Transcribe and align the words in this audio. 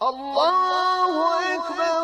Allahu 0.00 1.22
ekber 1.54 2.00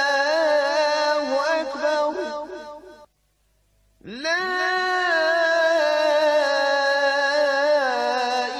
Allahu 0.00 1.36
ekber 1.56 2.12
La 4.04 4.44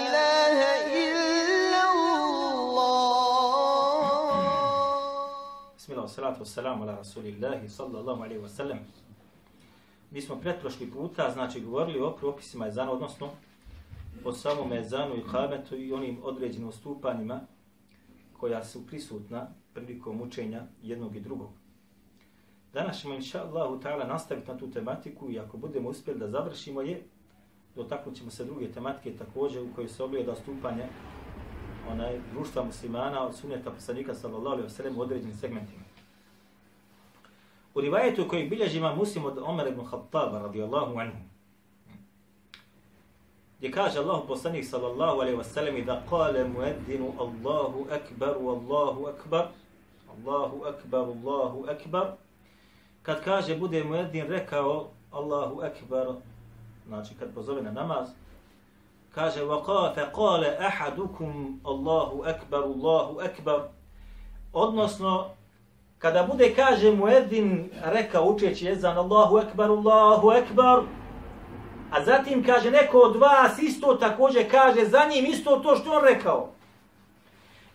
ilahe 0.01 0.73
illallah. 1.05 1.91
Bismillah, 5.77 6.09
salatu 6.09 6.41
wassalamu 6.41 6.83
ala 6.85 6.97
rasulillahi 6.97 7.69
sallallahu 7.69 8.23
alaihi 8.25 8.41
wasallam 8.41 8.79
Mi 10.11 10.23
smo 10.23 10.41
pretprošli 10.41 10.91
puta, 10.91 11.31
znači 11.31 11.61
govorili 11.61 12.01
o 12.01 12.17
propisima 12.17 12.67
i 12.67 12.71
odnosno 12.91 13.29
o 14.25 14.33
samom 14.33 14.73
ezanu 14.73 15.17
i 15.17 15.25
kametu 15.31 15.77
i 15.77 15.93
onim 15.93 16.19
određenim 16.23 16.69
ustupanjima 16.69 17.41
koja 18.33 18.65
su 18.65 18.87
prisutna 18.87 19.47
prilikom 19.75 20.21
učenja 20.21 20.63
jednog 20.83 21.17
i 21.17 21.21
drugog. 21.21 21.51
Danas 22.73 23.01
ćemo, 23.01 23.15
inša 23.15 23.43
Allahu 23.43 23.81
ta'ala, 23.81 24.09
nastaviti 24.09 24.51
na 24.51 24.59
tu 24.59 24.71
tematiku 24.71 25.31
i 25.31 25.39
ako 25.39 25.57
budemo 25.57 25.89
uspjeli 25.89 26.21
da 26.21 26.29
završimo 26.29 26.83
je, 26.83 27.03
dotaknut 27.77 28.17
ćemo 28.17 28.31
se 28.31 28.45
druge 28.45 28.73
tematike 28.73 29.19
također 29.19 29.63
u 29.63 29.75
kojoj 29.75 29.89
se 29.89 30.03
ogleda 30.03 30.35
stupanje 30.35 30.87
onaj 31.91 32.19
društva 32.33 32.65
muslimana 32.65 33.27
od 33.27 33.37
suneta 33.37 33.71
poslanika 33.71 34.15
sallallahu 34.15 34.57
alaihi 34.57 34.69
wa 34.69 34.77
sallam 34.77 34.99
u 34.99 35.01
određenim 35.01 35.37
segmentima. 35.37 35.83
U 37.75 37.81
rivajetu 37.81 38.29
koji 38.29 38.49
bilježi 38.49 38.79
ima 38.79 38.95
muslim 38.95 39.25
od 39.25 39.39
Omer 39.39 39.67
ibn 39.69 39.87
Khattaba 39.87 40.39
radijallahu 40.39 40.99
anhu, 40.99 41.19
gdje 43.60 43.72
kaže 43.72 44.00
Allahu 44.00 44.28
poslanik 44.28 44.66
sallallahu 44.66 45.22
alejhi 45.22 45.38
ve 45.38 45.44
sellem 45.44 45.86
da 45.86 46.04
kale 46.10 46.44
mueddinu 46.44 47.14
Allahu 47.20 47.88
akbar, 47.92 48.36
Allahu 48.36 49.08
akbar, 49.08 49.48
Allahu 50.12 50.66
akbar, 50.66 51.00
Allahu 51.00 51.66
akbar, 51.70 52.08
kad 53.04 53.24
kaže 53.24 53.56
bude 53.56 53.84
mueddin 53.84 54.28
rekao 54.28 54.88
Allahu 55.12 55.62
akbar, 55.62 56.08
znači 56.88 57.16
kad 57.20 57.34
pozove 57.34 57.62
na 57.62 57.72
namaz, 57.72 58.10
kaže 59.16 59.42
وَقَا 59.44 59.96
فَقَالَ 59.96 60.44
أَحَدُكُمْ 60.60 61.60
Allahu 61.64 62.24
akbar, 62.28 62.64
Allahu 62.64 63.20
akbar. 63.20 63.60
Odnosno, 64.54 65.30
kada 66.00 66.24
bude, 66.24 66.56
kaže 66.56 66.92
muedin, 66.92 67.72
reka 67.84 68.22
učeći 68.22 68.66
jezan 68.66 68.98
Allahu 68.98 69.38
akbar, 69.38 69.70
Allahu 69.70 70.30
akbar, 70.30 70.84
A 71.91 72.05
zatim 72.05 72.45
kaže 72.45 72.71
neko 72.71 72.99
od 72.99 73.17
vas 73.17 73.59
isto 73.59 73.95
također 73.95 74.51
kaže 74.51 74.85
za 74.85 75.05
njim 75.05 75.27
isto 75.27 75.57
to 75.57 75.77
što 75.77 75.93
on 75.93 76.05
rekao. 76.05 76.53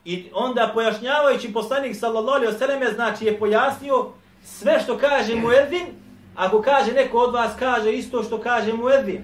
I 0.05 0.29
onda 0.33 0.71
pojašnjavajući 0.73 1.53
poslanik 1.53 1.95
sallallahu 1.95 2.35
alejhi 2.35 2.53
ve 2.53 2.59
selleme 2.59 2.91
znači 2.91 3.25
je 3.25 3.39
pojasnio 3.39 4.05
sve 4.43 4.79
što 4.79 4.97
kaže 4.97 5.35
mu 5.35 5.51
Edvin, 5.51 5.87
ako 6.35 6.61
kaže 6.61 6.91
neko 6.91 7.17
od 7.17 7.33
vas 7.33 7.51
kaže 7.59 7.91
isto 7.91 8.23
što 8.23 8.41
kaže 8.41 8.73
mu 8.73 8.89
Edvin. 8.89 9.23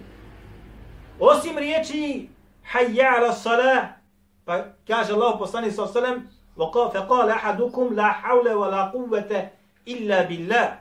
Osim 1.20 1.58
riječi 1.58 2.30
hayya 2.74 3.18
ala 3.18 3.34
salah, 3.34 3.88
pa 4.46 4.64
kaže 4.88 5.14
Allah 5.14 5.36
poslanik 5.40 5.74
sallallahu 5.74 5.98
alejhi 6.00 6.16
ve 6.16 6.22
sellem, 6.22 6.30
"Wa 6.58 7.08
qala 7.08 7.32
ahadukum 7.32 7.96
la 7.96 8.16
hawla 8.24 8.52
wa 8.52 8.72
la 8.72 8.92
quwwata 8.94 9.48
illa 9.86 10.24
billah." 10.24 10.81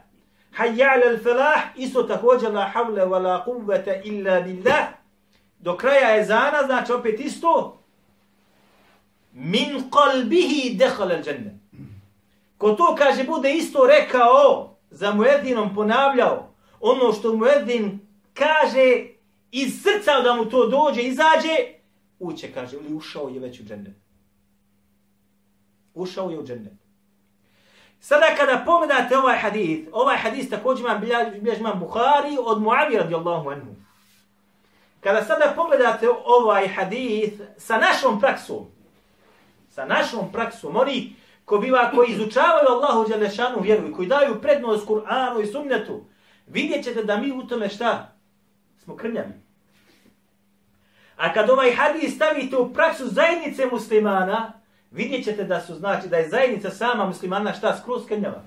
Hayya 0.57 0.89
al-falah, 1.05 1.61
isto 1.77 2.03
također 2.03 2.53
la 2.53 2.65
havle 2.65 3.03
wa 3.03 3.23
la 3.23 3.45
kuvvete 3.45 4.03
illa 4.05 4.41
billah. 4.41 4.89
Do 5.59 5.77
kraja 5.77 6.17
ezana, 6.17 6.63
znači 6.67 6.93
opet 6.93 7.21
isto, 7.21 7.83
min 9.33 9.91
qalbihi 9.91 10.77
dehal 10.79 11.13
al 11.13 11.23
-đenne. 11.23 11.59
Ko 12.59 12.73
to 12.73 12.95
kaže, 12.99 13.25
bude 13.25 13.55
isto 13.55 13.87
rekao, 13.87 14.77
za 14.91 15.13
Muedinom 15.13 15.75
ponavljao, 15.75 16.55
ono 16.81 17.13
što 17.13 17.37
Muedin 17.37 18.01
kaže, 18.35 19.07
iz 19.51 19.83
srca 19.83 20.21
da 20.21 20.35
mu 20.35 20.45
to 20.45 20.67
dođe, 20.67 21.03
izađe, 21.03 21.57
uće, 22.19 22.53
kaže, 22.53 22.77
ili 22.77 22.95
ušao 22.95 23.29
je 23.29 23.41
već 23.41 23.61
u 23.61 23.65
džennet. 23.65 23.97
Ušao 25.95 26.31
je 26.31 26.39
u 26.39 26.47
džennet. 26.47 26.73
Sada 28.01 28.27
kada 28.37 28.63
pogledate 28.67 29.19
ovaj 29.19 29.37
hadith, 29.39 29.89
ovaj 29.93 30.17
hadith 30.17 30.51
također 30.51 30.87
imam 30.87 31.01
bilježi 31.01 31.61
imam 31.61 31.81
Bukhari 31.81 32.37
od 32.45 32.63
Muavi 32.63 32.97
radijallahu 32.97 33.51
anhu. 33.51 33.75
Kada 35.01 35.25
sada 35.25 35.53
pogledate 35.57 36.09
ovaj 36.25 36.69
hadith 36.69 37.41
sa 37.57 37.79
našom 37.79 38.21
praksom, 38.21 38.67
sa 39.71 39.85
našom 39.85 40.33
praksom, 40.33 40.77
oni 40.77 41.17
ko 41.45 41.59
biva, 41.59 41.91
koji 41.95 42.11
izučavaju 42.11 42.69
Allahu 42.69 43.09
Đelešanu 43.09 43.61
vjeru 43.61 43.89
i 43.89 43.93
koji 43.93 44.09
daju 44.09 44.41
prednost 44.41 44.89
Kur'anu 44.89 45.43
i 45.43 45.47
sunnetu, 45.47 46.05
vidjet 46.47 46.85
ćete 46.85 47.05
da 47.05 47.17
mi 47.17 47.33
u 47.33 47.43
tome 47.43 47.69
šta? 47.69 48.13
Smo 48.79 48.97
krnjavi. 48.97 49.33
A 51.17 51.33
kad 51.33 51.51
ovaj 51.51 51.73
hadis 51.73 52.15
stavite 52.15 52.57
u 52.57 52.73
praksu 52.73 53.07
zajednice 53.07 53.67
muslimana, 53.67 54.60
vidjet 54.91 55.25
ćete 55.25 55.45
da 55.45 55.61
su 55.61 55.75
znači 55.75 56.09
da 56.09 56.17
je 56.17 56.29
zajednica 56.29 56.71
sama 56.71 57.07
muslimana 57.07 57.53
šta 57.53 57.79
skroz 57.79 58.07
krnjava. 58.07 58.43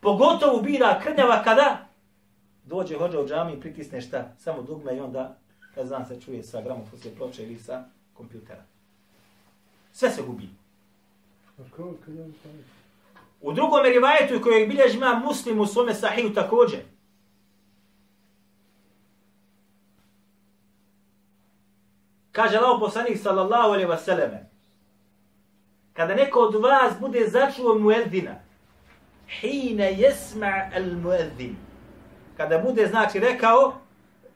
Pogotovo 0.00 0.62
bira 0.62 1.00
krnjava 1.02 1.42
kada 1.42 1.86
dođe 2.64 2.98
hođa 2.98 3.20
u 3.20 3.26
džami 3.26 3.52
i 3.52 3.60
pritisne 3.60 4.00
šta, 4.00 4.32
samo 4.38 4.62
dugme 4.62 4.96
i 4.96 5.00
onda 5.00 5.36
kad 5.74 5.86
znam 5.86 6.06
se 6.06 6.20
čuje 6.20 6.42
sa 6.42 6.62
gramofonske 6.62 7.10
ploče 7.16 7.42
ili 7.42 7.58
sa 7.58 7.84
kompjutera. 8.14 8.62
Sve 9.92 10.10
se 10.10 10.22
gubi. 10.22 10.48
U 13.40 13.52
drugom 13.52 13.80
rivajetu 13.84 14.42
kojeg 14.42 14.68
bilježi 14.68 14.96
ima 14.96 15.22
muslim 15.24 15.60
u 15.60 15.66
svome 15.66 15.94
sahiju 15.94 16.34
također. 16.34 16.80
Kaže 22.32 22.56
Allah 22.56 22.80
poslanik 22.80 23.18
sallallahu 23.22 23.68
alaihi 23.68 23.86
wa 23.86 23.98
sallame, 23.98 24.50
kada 25.93 26.15
neko 26.15 26.39
od 26.39 26.55
vas 26.55 26.99
bude 26.99 27.27
začuo 27.27 27.79
mueddina, 27.79 28.35
hine 29.27 29.93
jesma 29.93 30.69
al 30.75 30.95
mueddin, 30.95 31.55
kada 32.37 32.57
bude, 32.57 32.87
znači, 32.87 33.19
rekao, 33.19 33.73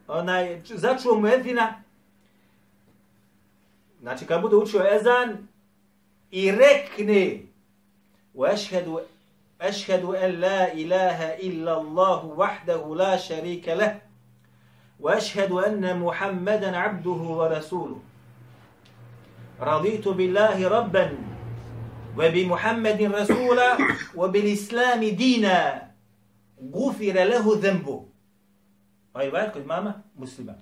onaj, 0.07 0.61
začuo 0.65 1.19
mueddina, 1.19 1.83
znači, 4.01 4.25
kada 4.25 4.41
bude 4.41 4.55
učio 4.55 4.85
ezan, 4.95 5.47
i 6.31 6.51
rekne, 6.51 7.39
u 8.33 8.45
ešhedu, 8.45 8.99
ešhedu 9.59 10.15
en 10.15 10.39
la 10.41 10.71
ilaha 10.73 11.33
illa 11.39 11.71
Allahu 11.71 12.35
wahdahu 12.35 12.97
la 12.97 13.17
šarika 13.17 13.75
leh, 13.75 13.93
واشهد 15.03 15.51
ان 15.51 15.99
محمدا 15.99 16.77
عبده 16.77 17.11
ورسوله 17.11 17.99
رضيت 19.61 20.07
بالله 20.07 20.67
ربا 20.67 21.26
وبمحمد 22.17 23.01
رسولا 23.01 23.77
وبالإسلام 24.15 24.99
دينا 25.03 25.81
غفر 26.73 27.15
له 27.23 27.45
ذنبه 27.55 28.05
Ovaj 29.13 29.25
rivajet 29.25 29.53
kod 29.53 29.65
mama 29.65 29.93
muslima. 30.15 30.53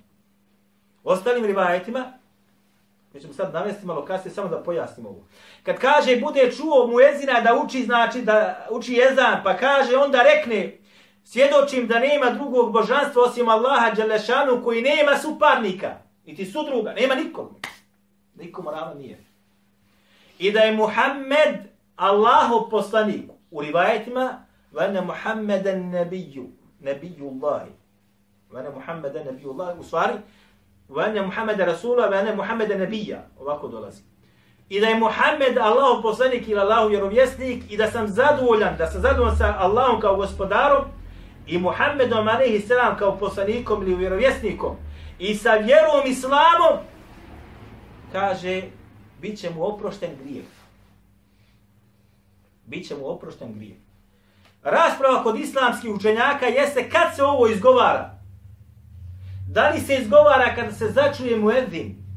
U 1.04 1.08
ostalim 1.08 1.44
rivajetima, 1.44 2.12
koji 3.12 3.22
ćemo 3.22 3.32
sad 3.32 3.54
navesti 3.54 3.86
malo 3.86 4.04
kasnije, 4.04 4.34
samo 4.34 4.48
da 4.48 4.62
pojasnim 4.62 5.06
ovo. 5.06 5.24
Kad 5.62 5.78
kaže, 5.78 6.20
bude 6.20 6.52
čuo 6.56 6.86
mu 6.86 7.00
jezina 7.00 7.40
da 7.40 7.62
uči, 7.64 7.82
znači 7.82 8.22
da 8.22 8.66
uči 8.70 8.92
jezan, 8.92 9.40
pa 9.44 9.56
kaže, 9.56 9.96
onda 9.96 10.22
rekne, 10.22 10.78
svjedočim 11.24 11.86
da 11.86 11.98
nema 11.98 12.30
drugog 12.30 12.72
božanstva 12.72 13.22
osim 13.22 13.48
Allaha 13.48 13.90
Đalešanu 13.90 14.62
koji 14.64 14.82
nema 14.82 15.18
suparnika, 15.18 15.98
niti 16.26 16.44
sudruga, 16.44 16.92
nema 16.92 17.14
nikog. 17.14 17.66
Nikom 18.34 18.68
ravno 18.68 18.94
nije 18.94 19.25
i 20.39 20.51
da 20.51 20.59
je 20.59 20.75
Muhammed 20.75 21.57
Allahov 21.95 22.69
poslanik. 22.69 23.31
U 23.51 23.61
rivajetima 23.61 24.45
vana 24.71 25.01
Muhammeden 25.01 25.89
nebiju 25.89 26.47
nebiju 26.79 27.27
Allahi 27.27 27.71
vana 28.51 28.69
Muhammeden 28.69 29.25
nebiju 29.25 29.51
Allahi 29.51 29.79
u 29.79 29.83
stvari 29.83 30.13
vana 30.89 31.21
Muhammeda 31.21 31.65
Rasula 31.65 32.07
vana 32.07 32.35
Muhammeda 32.35 32.77
nebija 32.77 33.27
ovako 33.39 33.67
dolazi. 33.67 34.01
I 34.69 34.79
da 34.79 34.87
je 34.87 34.99
Muhammed 34.99 35.57
Allahov 35.57 36.01
poslanik 36.01 36.47
ili 36.47 36.59
Allahov 36.59 36.89
vjerovjesnik 36.89 37.63
i 37.71 37.77
da 37.77 37.91
sam 37.91 38.07
zadovoljan 38.07 38.77
da 38.77 38.87
sam 38.87 39.01
zadovoljan 39.01 39.37
sa 39.37 39.55
Allahom 39.59 39.99
kao 40.01 40.15
gospodarom 40.15 40.83
i 41.47 41.57
Muhammedom 41.57 42.27
alaihi 42.27 42.59
selam 42.59 42.97
kao 42.97 43.17
poslanikom 43.17 43.83
ili 43.83 43.95
vjerovjesnikom 43.95 44.75
i 45.19 45.35
sa 45.35 45.53
vjerom 45.53 46.01
islamom 46.05 46.77
kaže 48.11 48.61
bit 49.21 49.39
će 49.39 49.49
mu 49.49 49.63
oprošten 49.63 50.09
grijeh. 50.23 50.45
Bit 52.65 52.87
će 52.87 52.95
mu 52.95 53.07
oprošten 53.07 53.53
grijeh. 53.53 53.77
Rasprava 54.63 55.23
kod 55.23 55.39
islamskih 55.39 55.91
učenjaka 55.91 56.45
jeste 56.45 56.89
kad 56.89 57.15
se 57.15 57.23
ovo 57.23 57.47
izgovara. 57.47 58.17
Da 59.49 59.69
li 59.69 59.79
se 59.79 59.95
izgovara 59.95 60.55
kada 60.55 60.71
se 60.71 60.87
začuje 60.87 61.37
muedzin? 61.37 62.07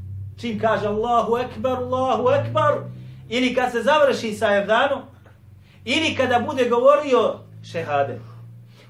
čim 0.41 0.59
kaže 0.59 0.89
Allahu 0.89 1.39
Ekber, 1.39 1.77
Allahu 1.77 2.31
Ekber, 2.31 2.75
ili 3.29 3.55
kad 3.55 3.73
se 3.73 3.83
završi 3.83 4.33
sa 4.35 4.57
evdanom, 4.57 5.03
ili 5.85 6.15
kada 6.17 6.39
bude 6.39 6.69
govorio 6.69 7.39
šehade. 7.73 8.21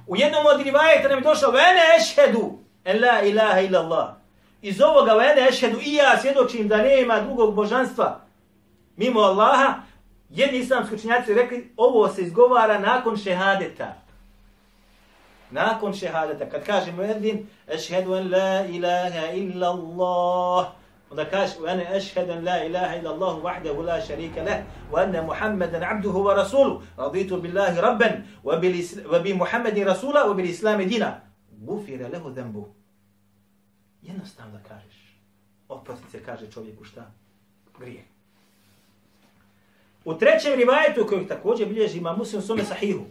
U 0.07 0.17
jednom 0.17 0.47
od 0.55 0.61
rivajeta 0.61 1.09
nam 1.09 1.19
je 1.19 1.25
došao, 1.25 1.51
vene 1.51 1.81
ešhedu, 1.99 2.59
en 2.85 3.01
la 3.01 3.23
ilaha 3.23 3.61
illa 3.61 3.79
Allah. 3.79 4.20
Iz 4.63 4.81
ovoga 4.81 5.13
vene 5.13 5.49
ešhedu 5.49 5.79
i 5.83 5.95
ja 5.95 6.19
svjedočim 6.21 6.69
da 6.69 6.77
nema 6.77 7.21
drugog 7.21 7.55
božanstva 7.55 8.21
mimo 9.01 9.21
Allaha, 9.21 9.75
jedni 10.31 10.59
islamski 10.59 10.95
učinjaci 10.95 11.35
rekli, 11.35 11.73
ovo 11.77 12.09
se 12.09 12.23
izgovara 12.23 12.79
nakon 12.79 13.17
šehadeta. 13.17 13.95
Nakon 15.51 15.95
šehadeta, 15.95 16.51
kad 16.51 16.65
kaže 16.67 16.93
mueddin, 16.93 17.47
ešhedu 17.69 18.15
en 18.15 18.31
la 18.31 18.65
ilaha 18.69 19.33
illa 19.35 19.69
Allah, 19.69 20.67
onda 21.11 21.25
kaže, 21.25 21.55
wa 21.61 21.71
ana 21.71 21.97
ešhedu 21.97 22.33
en 22.33 22.45
la 22.45 22.65
ilaha 22.65 22.97
illa 22.97 23.11
Allah 23.11 23.37
wahdahu 23.45 23.83
la 23.83 24.01
sharika 24.01 24.43
leh, 24.43 24.59
wa 24.93 25.01
anna 25.03 25.23
Muhammeden 25.23 25.83
abduhu 25.83 26.25
wa 26.25 26.35
rasuluhu, 26.35 26.83
raditu 26.97 27.37
billahi 27.37 27.81
rabban, 27.81 28.25
wa, 28.45 28.57
bi 29.25 29.33
Muhammedin 29.35 29.85
bil 29.85 29.95
wa 30.13 30.35
bi 31.65 32.80
Jednostavno 34.03 34.59
da 34.59 34.69
kažeš. 34.69 35.17
Oprostit 35.69 36.11
se 36.11 36.25
kaže 36.25 36.51
čovjeku 36.51 36.85
šta? 36.85 37.11
Grije. 37.79 38.05
U 40.05 40.15
trećem 40.15 40.55
rivajetu 40.55 41.07
kojeg 41.09 41.29
također 41.29 41.69
bilježi 41.69 41.99
ima 41.99 42.17
muslim 42.17 42.43
svome 42.43 42.65
sahihu. 42.65 43.05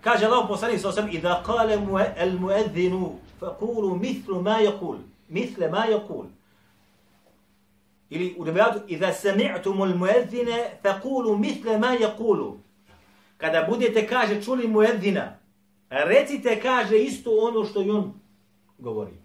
Kaže 0.00 0.26
Allah 0.26 0.46
poslanik 0.48 0.80
sa 0.80 0.88
osam, 0.88 1.08
Iza 1.12 1.42
kale 1.42 1.74
al 2.18 2.38
muedzinu, 2.38 3.18
faqulu 3.40 3.96
mithlu 3.96 4.42
ma 4.42 4.60
yakul. 4.60 4.98
Mithle 5.28 5.68
ma 5.68 5.86
yakul. 5.86 6.26
Ili 8.10 8.34
u 8.38 8.44
rivajatu, 8.44 8.80
Iza 8.86 9.12
sami'tumu 9.12 9.82
al 9.82 9.96
muedzine, 9.96 10.78
faqulu 10.82 11.36
mithle 11.38 11.78
ma 11.78 11.92
yakulu 11.92 12.56
kada 13.38 13.62
budete, 13.62 14.06
kaže, 14.06 14.42
čuli 14.42 14.68
mu 14.68 14.82
Edina, 14.82 15.38
recite, 15.90 16.60
kaže, 16.60 16.98
isto 16.98 17.30
ono 17.30 17.64
što 17.64 17.82
i 17.82 17.90
on 17.90 18.20
govori. 18.78 19.18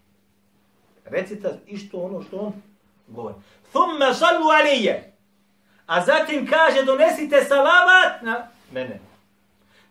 Recite 1.06 1.50
isto 1.68 1.98
ono 1.98 2.24
što 2.24 2.38
on 2.38 2.54
govori. 3.07 3.36
Thumme 3.71 4.13
salu 4.13 4.48
alije. 4.50 5.13
A 5.86 6.06
zatim 6.06 6.48
kaže, 6.48 6.83
donesite 6.86 7.44
salavat 7.44 8.21
na 8.21 8.48
mene. 8.71 9.00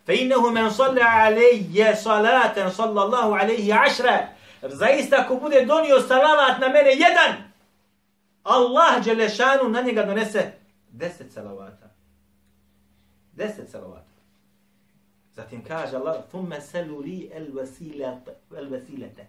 Fe 0.06 0.16
innehu 0.16 0.50
men 0.50 0.70
salla 0.70 1.06
alije 1.06 1.96
salaten 1.96 2.70
sallallahu 2.70 3.32
alaihi 3.32 3.72
ašra. 3.72 4.28
Zaista 4.62 5.16
ako 5.16 5.36
bude 5.36 5.64
donio 5.64 6.00
salavat 6.00 6.60
na 6.60 6.68
mene 6.68 6.90
jedan, 6.90 7.52
Allah 8.42 9.04
Đelešanu 9.04 9.68
na 9.68 9.82
njega 9.82 10.02
donese 10.02 10.52
deset 10.90 11.32
salavata. 11.32 11.90
Deset 13.32 13.70
salavata. 13.70 14.11
Zatim 15.35 15.63
kaže 15.63 15.97
Allah, 15.97 16.23
ثم 16.31 16.59
سلوا 16.59 17.03
لي 17.03 17.37
الوسيلة 17.37 18.21
الوسيلة 18.51 19.27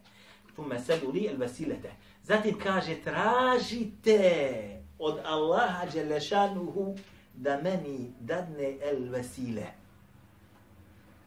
ثم 0.56 0.78
سلوا 0.78 1.12
لي 1.12 1.30
الوسيلة 1.30 1.90
Zatim 2.24 2.58
kaže, 2.58 2.94
tražite 3.04 4.80
od 4.98 5.20
Allaha 5.24 5.86
Đelešanuhu 5.86 6.96
da 7.34 7.60
meni 7.62 8.12
dadne 8.20 8.78
el 8.82 9.08
vesile. 9.10 9.78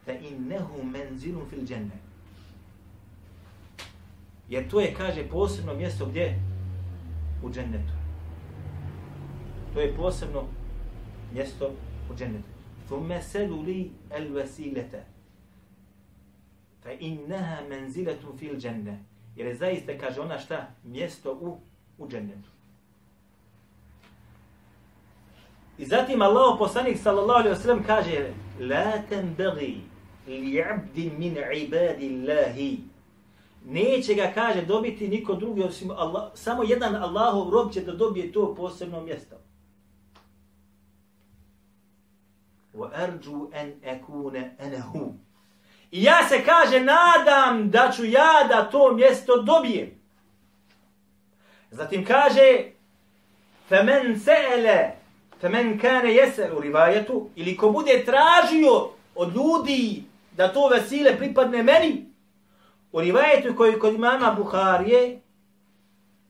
fa 0.05 0.11
innehu 0.11 0.83
menzilun 0.83 1.49
fil 1.49 1.65
dženne. 1.65 1.97
Jer 4.49 4.69
to 4.69 4.81
je, 4.81 4.93
kaže, 4.93 5.29
posebno 5.29 5.73
mjesto 5.73 6.05
gdje? 6.05 6.39
U 7.43 7.51
džennetu. 7.51 7.93
To 9.73 9.81
je 9.81 9.95
posebno 9.95 10.43
mjesto 11.33 11.71
u 12.11 12.15
džennetu. 12.15 12.49
Thumme 12.88 13.22
selu 13.22 13.62
li 13.62 13.90
el 14.10 14.32
vesilete. 14.32 15.04
Fa 16.82 16.92
inneha 16.92 17.62
menziletun. 17.68 18.38
Jer 19.36 19.46
je 19.46 19.54
zaista, 19.54 19.98
kaže 19.98 20.20
ona 20.20 20.38
šta? 20.38 20.68
Mjesto 20.84 21.32
u, 21.32 21.58
u 21.98 22.08
džennetu. 22.08 22.48
I 25.78 25.84
zatim 25.84 26.22
Allah 26.22 26.56
poslanik 26.58 26.98
sallallahu 26.98 27.40
alaihi 27.40 27.56
wasallam 27.56 27.86
kaže 27.86 28.32
La 28.60 29.02
tenbegi 29.08 29.80
li 30.26 30.62
abdi 30.62 31.10
min 31.18 31.36
ibadillahi. 31.54 32.78
Neće 33.68 34.14
ga, 34.14 34.32
kaže, 34.34 34.62
dobiti 34.62 35.08
niko 35.08 35.34
drugi 35.34 35.62
osim 35.62 35.90
Allah. 35.90 36.30
Samo 36.34 36.62
jedan 36.62 36.96
Allahov 36.96 37.50
rob 37.50 37.72
će 37.72 37.80
da 37.80 37.92
dobije 37.92 38.32
to 38.32 38.54
posebno 38.54 39.00
mjesto. 39.00 39.36
Wa 42.75 42.89
arju 42.93 43.51
an 43.53 43.73
akuna 43.93 44.49
anahu. 44.59 45.13
I 45.91 46.03
ja 46.03 46.27
se, 46.29 46.43
kaže, 46.45 46.79
nadam 46.79 47.69
da 47.69 47.91
ću 47.95 48.05
ja 48.05 48.47
da 48.49 48.69
to 48.69 48.93
mjesto 48.93 49.41
dobijem. 49.41 50.01
Zatim 51.71 52.05
kaže, 52.05 52.71
فَمَنْ 53.69 54.15
سَأَلَ 54.15 54.91
فَمَنْ 55.41 55.79
كَانَ 55.79 56.05
يَسَلُ 56.05 56.61
rivajetu, 56.61 57.29
ili 57.35 57.57
ko 57.57 57.69
bude 57.69 58.05
tražio 58.05 58.89
od 59.15 59.35
ljudi 59.35 60.03
da 60.37 60.53
to 60.53 60.67
vesile 60.67 61.17
pripadne 61.17 61.63
meni. 61.63 62.05
U 62.91 63.01
rivajetu 63.01 63.55
koji 63.55 63.79
kod 63.79 63.93
imama 63.93 64.31
Buharije, 64.31 65.21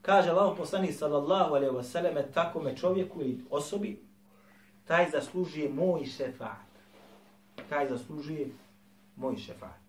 kaže 0.02 0.30
Allah 0.30 0.54
poslanik 0.58 0.94
sallallahu 0.94 1.54
alaihi 1.54 1.74
wa 1.74 1.82
sallam, 1.82 2.14
takome 2.34 2.76
čovjeku 2.76 3.20
ili 3.20 3.40
osobi, 3.50 4.00
taj 4.87 5.09
zaslužuje 5.09 5.69
moj 5.69 6.05
šefat. 6.05 6.67
Taj 7.69 7.89
zaslužuje 7.89 8.47
moj 9.15 9.37
šefat. 9.37 9.79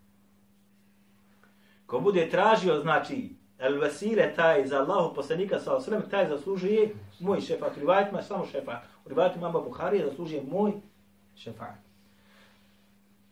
Ko 1.86 2.00
bude 2.00 2.30
tražio, 2.30 2.80
znači, 2.80 3.34
el 3.58 3.80
vesile 3.80 4.34
taj 4.36 4.66
za 4.66 4.78
Allahu 4.78 5.14
poslanika 5.14 5.58
sallallahu 5.58 5.82
osrem, 5.82 6.02
taj 6.10 6.28
zaslužuje 6.28 6.94
moj 7.20 7.40
šefat. 7.40 7.76
U 7.76 7.80
rivajetima 7.80 8.22
samo 8.22 8.46
šefat. 8.46 8.82
U 9.04 9.08
rivajetu 9.08 9.40
mama 9.40 9.60
Buharije 9.60 10.04
zaslužuje 10.04 10.42
moj 10.50 10.72
šefat. 11.36 11.88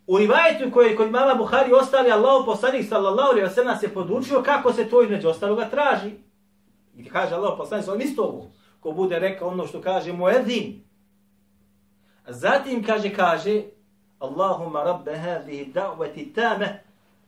U 0.07 0.19
rivajetu 0.19 0.71
koji 0.73 0.91
je 0.91 0.97
kod 0.97 1.11
mama 1.11 1.35
Buhari 1.35 1.73
ostali 1.73 2.11
Allahu 2.11 2.47
poslanik 2.47 2.89
sallallahu 2.89 3.31
alejhi 3.31 3.49
ve 3.49 3.55
sellem 3.55 3.77
se 3.77 3.95
podučio 3.95 4.43
kako 4.43 4.73
se 4.73 4.89
to 4.89 5.03
između 5.03 5.29
ostaloga 5.29 5.69
traži. 5.69 6.11
I 6.97 7.09
kaže 7.09 7.35
Allahu 7.35 7.57
poslanik 7.57 7.85
sallallahu 7.85 8.09
isto 8.09 8.23
ovo. 8.23 8.51
Ko 8.81 8.93
bude 8.93 9.19
rekao 9.19 9.49
ono 9.49 9.67
što 9.67 9.81
kaže 9.81 10.13
Moedin, 10.13 10.86
Zatim 12.29 12.85
kaže 12.85 13.11
kaže 13.15 13.63
Allahumma 14.21 14.85
rabb 14.85 15.09
hadhihi 15.09 15.73
da'wati 15.73 16.35
tame, 16.35 16.81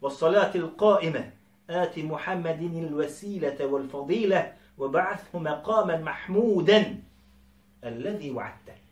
wa 0.02 0.11
salati 0.11 0.59
al-qa'imah 0.59 1.25
ati 1.69 2.02
Muhammadin 2.02 2.88
al-wasilata 2.88 3.69
wal 3.69 3.88
fadila 3.88 4.43
wa 4.78 4.88
ba'athhu 4.88 5.40
maqaman 5.40 6.02
mahmudan 6.02 7.02
alladhi 7.83 8.33
wa'adtahu 8.33 8.88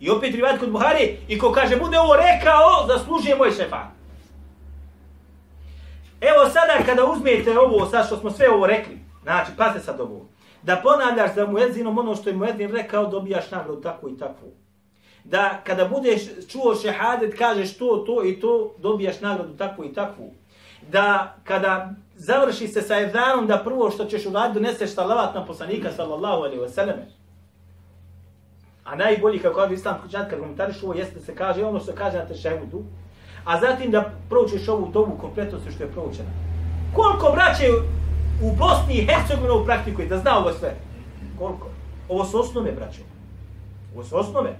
I 0.00 0.10
opet 0.10 0.34
rivad 0.34 0.60
kod 0.60 0.70
Buhari, 0.70 1.18
i 1.28 1.38
ko 1.38 1.52
kaže, 1.52 1.76
bude 1.76 1.98
ovo 1.98 2.16
rekao, 2.16 2.86
zaslužuje 2.86 3.36
moj 3.36 3.50
šefa. 3.50 3.90
Evo 6.20 6.48
sada 6.52 6.84
kada 6.86 7.04
uzmete 7.04 7.58
ovo, 7.58 7.86
sad 7.86 8.06
što 8.06 8.16
smo 8.16 8.30
sve 8.30 8.50
ovo 8.50 8.66
rekli, 8.66 8.98
znači, 9.22 9.50
pazite 9.56 9.84
sad 9.84 10.00
ovo, 10.00 10.26
da 10.66 10.76
ponavljaš 10.76 11.34
za 11.34 11.46
muezinom 11.46 11.98
ono 11.98 12.16
što 12.16 12.30
je 12.30 12.36
muezin 12.36 12.70
rekao, 12.70 13.06
dobijaš 13.06 13.50
nagradu 13.50 13.80
takvu 13.80 14.10
i 14.10 14.18
takvu. 14.18 14.48
Da 15.24 15.60
kada 15.64 15.84
budeš 15.84 16.22
čuo 16.48 16.74
šehadet, 16.74 17.38
kažeš 17.38 17.78
to, 17.78 18.04
to 18.06 18.24
i 18.24 18.40
to, 18.40 18.74
dobijaš 18.78 19.20
nagradu 19.20 19.56
takvu 19.56 19.84
i 19.84 19.94
takvu. 19.94 20.32
Da 20.90 21.36
kada 21.44 21.90
završi 22.16 22.68
se 22.68 22.82
sa 22.82 22.98
evdanom, 23.00 23.46
da 23.46 23.62
prvo 23.64 23.90
što 23.90 24.04
ćeš 24.04 24.26
uraditi, 24.26 24.60
doneseš 24.60 24.94
salavat 24.94 25.34
na 25.34 25.46
poslanika, 25.46 25.92
sallallahu 25.92 26.42
alaihi 26.42 26.62
wa 26.62 26.68
sallam. 26.68 26.98
A 28.84 28.96
najbolji 28.96 29.38
kako 29.38 29.60
kaže 29.60 29.74
islam 29.74 29.98
kućanat 30.02 30.30
kad 30.30 30.40
komentariš 30.40 30.82
ovo 30.82 30.94
jeste 30.94 31.14
da 31.14 31.20
se 31.20 31.34
kaže 31.34 31.64
ono 31.64 31.80
što 31.80 31.92
kaže 31.92 32.18
na 32.18 32.26
tešehudu, 32.26 32.82
a 33.44 33.60
zatim 33.60 33.90
da 33.90 34.10
proučiš 34.28 34.68
ovu 34.68 34.90
dobu 34.92 35.18
kompletnosti 35.20 35.72
što 35.72 35.84
je 35.84 35.92
proučena. 35.92 36.30
Koliko 36.94 37.32
braće 37.32 37.64
u 38.42 38.52
Bosni 38.56 38.94
i 38.94 39.06
Hercegovini 39.06 39.64
praktikuje 39.66 40.08
da 40.08 40.18
zna 40.18 40.38
ovo 40.38 40.52
sve? 40.52 40.76
Koliko? 41.38 41.66
Ovo 42.08 42.24
su 42.24 42.40
osnove, 42.40 42.72
braćo. 42.72 43.00
Ovo 43.94 44.04
su 44.04 44.16
osnove. 44.18 44.56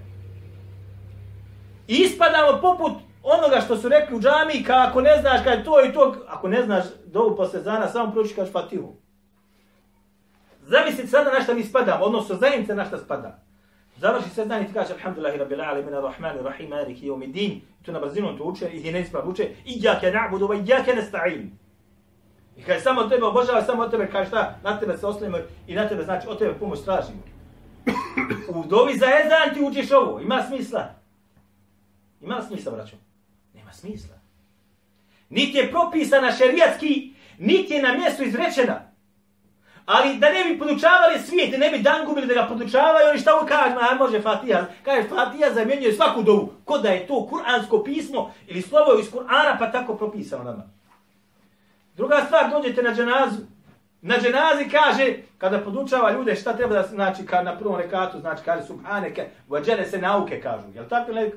I 1.88 1.94
ispadamo 1.94 2.60
poput 2.60 2.92
onoga 3.22 3.60
što 3.60 3.76
su 3.76 3.88
rekli 3.88 4.16
u 4.16 4.20
džami, 4.20 4.64
ako 4.68 5.00
ne 5.00 5.18
znaš 5.20 5.40
kada 5.44 5.64
to 5.64 5.84
i 5.84 5.92
to, 5.92 6.16
ako 6.28 6.48
ne 6.48 6.62
znaš 6.62 6.84
dovu 7.06 7.36
posle 7.36 7.60
zana, 7.60 7.88
samo 7.88 8.12
proći 8.12 8.34
kaš 8.34 8.52
Fatihu. 8.52 8.94
Zamislite 10.66 11.08
sada 11.08 11.32
na 11.32 11.40
šta 11.40 11.54
mi 11.54 11.62
spadamo, 11.62 12.04
odnosno 12.04 12.36
zajednice 12.36 12.74
na 12.74 12.84
šta 12.84 12.98
spada. 12.98 13.38
Završi 13.96 14.30
se 14.30 14.44
znanje 14.44 14.64
i 14.64 14.66
ti 14.66 14.74
kaže 14.74 14.92
Alhamdulillahi 14.92 15.38
Rabbil 15.38 15.60
Alamin 15.60 15.94
Ar-Rahman 15.94 16.44
Rahim 16.44 16.68
Maliki 16.68 17.08
Yawmiddin. 17.08 17.60
Tu 17.82 17.92
na 17.92 18.00
brzinu 18.00 18.38
to 18.38 18.44
uče 18.44 18.70
i 18.72 18.92
ne 18.92 19.00
isprav 19.00 19.28
uče. 19.28 19.48
Iyake 19.64 20.12
na'budu 20.12 20.48
wa 20.48 20.64
iyake 20.66 20.94
nasta'in. 20.94 21.50
I 22.56 22.62
kaže 22.62 22.80
samo 22.80 23.02
tebe 23.02 23.24
obožava, 23.24 23.62
samo 23.64 23.88
tebe 23.88 24.08
kaže 24.12 24.28
šta, 24.28 24.58
na 24.62 24.80
tebe 24.80 24.96
se 24.96 25.06
oslanjamo 25.06 25.38
i 25.66 25.74
na 25.74 25.88
tebe 25.88 26.04
znači 26.04 26.28
od 26.28 26.38
tebe 26.38 26.54
pomoć 26.54 26.80
tražimo. 26.84 27.18
U 28.48 28.64
dovi 28.64 28.98
za 28.98 29.06
ezan 29.06 29.54
ti 29.54 29.60
učiš 29.62 29.92
ovo, 29.92 30.20
ima 30.20 30.42
smisla. 30.42 30.84
Ima 32.20 32.42
smisla, 32.42 32.72
braćo? 32.72 32.96
Nema 33.54 33.72
smisla. 33.72 34.14
Niti 35.28 35.58
je 35.58 35.70
propisana 35.70 36.32
šerijatski, 36.32 37.14
niti 37.38 37.74
je 37.74 37.82
na 37.82 37.92
mjestu 37.92 38.22
izrečena. 38.22 38.80
Ali 39.86 40.18
da 40.18 40.30
ne 40.30 40.44
bi 40.44 40.58
podučavali 40.58 41.18
svijet, 41.18 41.58
ne 41.58 41.70
bi 41.70 41.78
dan 41.78 42.06
gubili 42.06 42.26
da 42.26 42.34
ga 42.34 42.46
podučavaju, 42.48 43.08
oni 43.10 43.18
šta 43.18 43.34
ovo 43.34 43.46
kažu, 43.46 43.76
a 43.80 43.94
može 43.94 44.20
Fatiha. 44.20 44.64
Kaže, 44.82 45.08
Fatiha 45.08 45.50
zamjenjuje 45.54 45.92
svaku 45.92 46.22
dovu. 46.22 46.52
Ko 46.64 46.78
da 46.78 46.88
je 46.88 47.06
to 47.06 47.26
kuransko 47.26 47.82
pismo 47.82 48.34
ili 48.46 48.62
slovo 48.62 48.98
iz 49.00 49.12
Kur'ana, 49.12 49.58
pa 49.58 49.72
tako 49.72 49.94
propisano 49.94 50.44
nama. 50.44 50.75
Druga 51.96 52.22
stvar, 52.26 52.50
dođete 52.50 52.82
na 52.82 52.94
dženazu. 52.94 53.40
Na 54.02 54.14
dženazi 54.16 54.68
kaže, 54.70 55.14
kada 55.38 55.60
podučava 55.60 56.12
ljude 56.12 56.36
šta 56.36 56.56
treba 56.56 56.74
da 56.74 56.82
znači, 56.82 57.26
kad 57.26 57.44
na 57.44 57.58
prvom 57.58 57.76
rekatu, 57.76 58.20
znači 58.20 58.42
kaže 58.44 58.66
subhaneke, 58.66 59.26
vađene 59.48 59.86
se 59.86 59.98
nauke, 59.98 60.40
kažu. 60.40 60.64
Jel 60.74 60.88
tako 60.88 61.10
ili? 61.10 61.32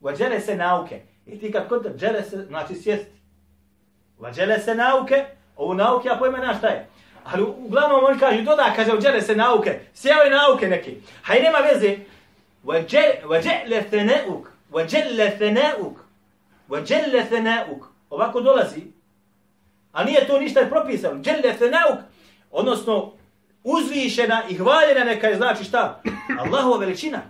Vađene 0.00 0.40
se 0.40 0.56
nauke. 0.56 1.02
I 1.26 1.38
ti 1.38 1.52
kad 1.52 1.68
kod 1.68 1.96
džele 1.96 2.22
se, 2.22 2.36
znači 2.36 2.74
sjesti. 2.74 3.16
Vađele 4.18 4.58
se 4.58 4.74
nauke, 4.74 5.24
ovu 5.56 5.74
nauke, 5.74 6.08
ja 6.08 6.16
pojme 6.16 6.38
na 6.38 6.54
šta 6.54 6.68
je? 6.68 6.88
Ali 7.24 7.42
uglavnom 7.42 8.04
on 8.04 8.18
kaže, 8.18 8.42
doda, 8.42 8.72
kaže, 8.76 8.92
uđele 8.92 9.22
se 9.22 9.36
nauke, 9.36 9.80
sjave 9.94 10.30
nauke 10.30 10.68
neki. 10.68 10.96
Haj 11.22 11.40
nema 11.40 11.58
veze. 11.58 11.96
Vađele 13.24 13.82
theneuk, 13.90 14.48
vađele 14.70 15.30
theneuk, 15.38 15.98
vađele 16.68 17.24
theneuk. 17.28 17.86
Ovako 18.10 18.40
dolazi. 18.40 18.95
A 19.96 20.04
nije 20.04 20.26
to 20.26 20.38
ništa 20.38 20.66
propisano. 20.70 21.24
se 21.24 21.58
theneuk, 21.58 21.98
odnosno 22.50 23.12
uzvišena 23.64 24.42
i 24.48 24.54
hvaljena 24.54 25.04
neka 25.04 25.26
je 25.26 25.36
znači 25.36 25.64
šta? 25.64 26.02
Allahova 26.38 26.78
veličina. 26.78 27.22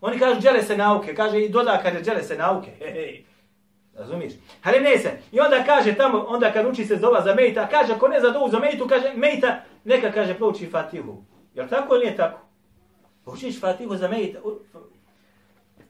Oni 0.00 0.18
kažu, 0.18 0.40
džele 0.40 0.62
se 0.62 0.76
nauke. 0.76 1.14
Kaže, 1.14 1.40
i 1.40 1.48
doda, 1.48 1.80
kaže, 1.82 2.02
džele 2.02 2.22
se 2.22 2.36
nauke. 2.36 2.70
He, 2.78 2.92
he. 2.92 3.22
Razumiješ? 3.98 4.32
Ali 4.62 4.80
ne 4.80 4.98
se. 4.98 5.10
I 5.32 5.40
onda 5.40 5.64
kaže 5.66 5.94
tamo, 5.94 6.24
onda 6.28 6.52
kad 6.52 6.66
uči 6.66 6.84
se 6.84 6.96
zova 6.96 7.22
za 7.22 7.34
mejta, 7.34 7.68
kaže 7.68 7.92
ako 7.92 8.08
ne 8.08 8.20
za 8.20 8.30
dovu 8.30 8.50
za 8.50 8.58
mejtu, 8.58 8.88
kaže 8.88 9.12
mejta, 9.14 9.60
neka 9.84 10.12
kaže 10.12 10.34
prouči 10.34 10.70
fatihu. 10.70 11.22
Jel 11.54 11.68
tako 11.68 11.94
ili 11.94 12.04
nije 12.04 12.16
tako? 12.16 12.40
Učiš 13.26 13.60
fatihu 13.60 13.96
za 13.96 14.08
mejta. 14.08 14.38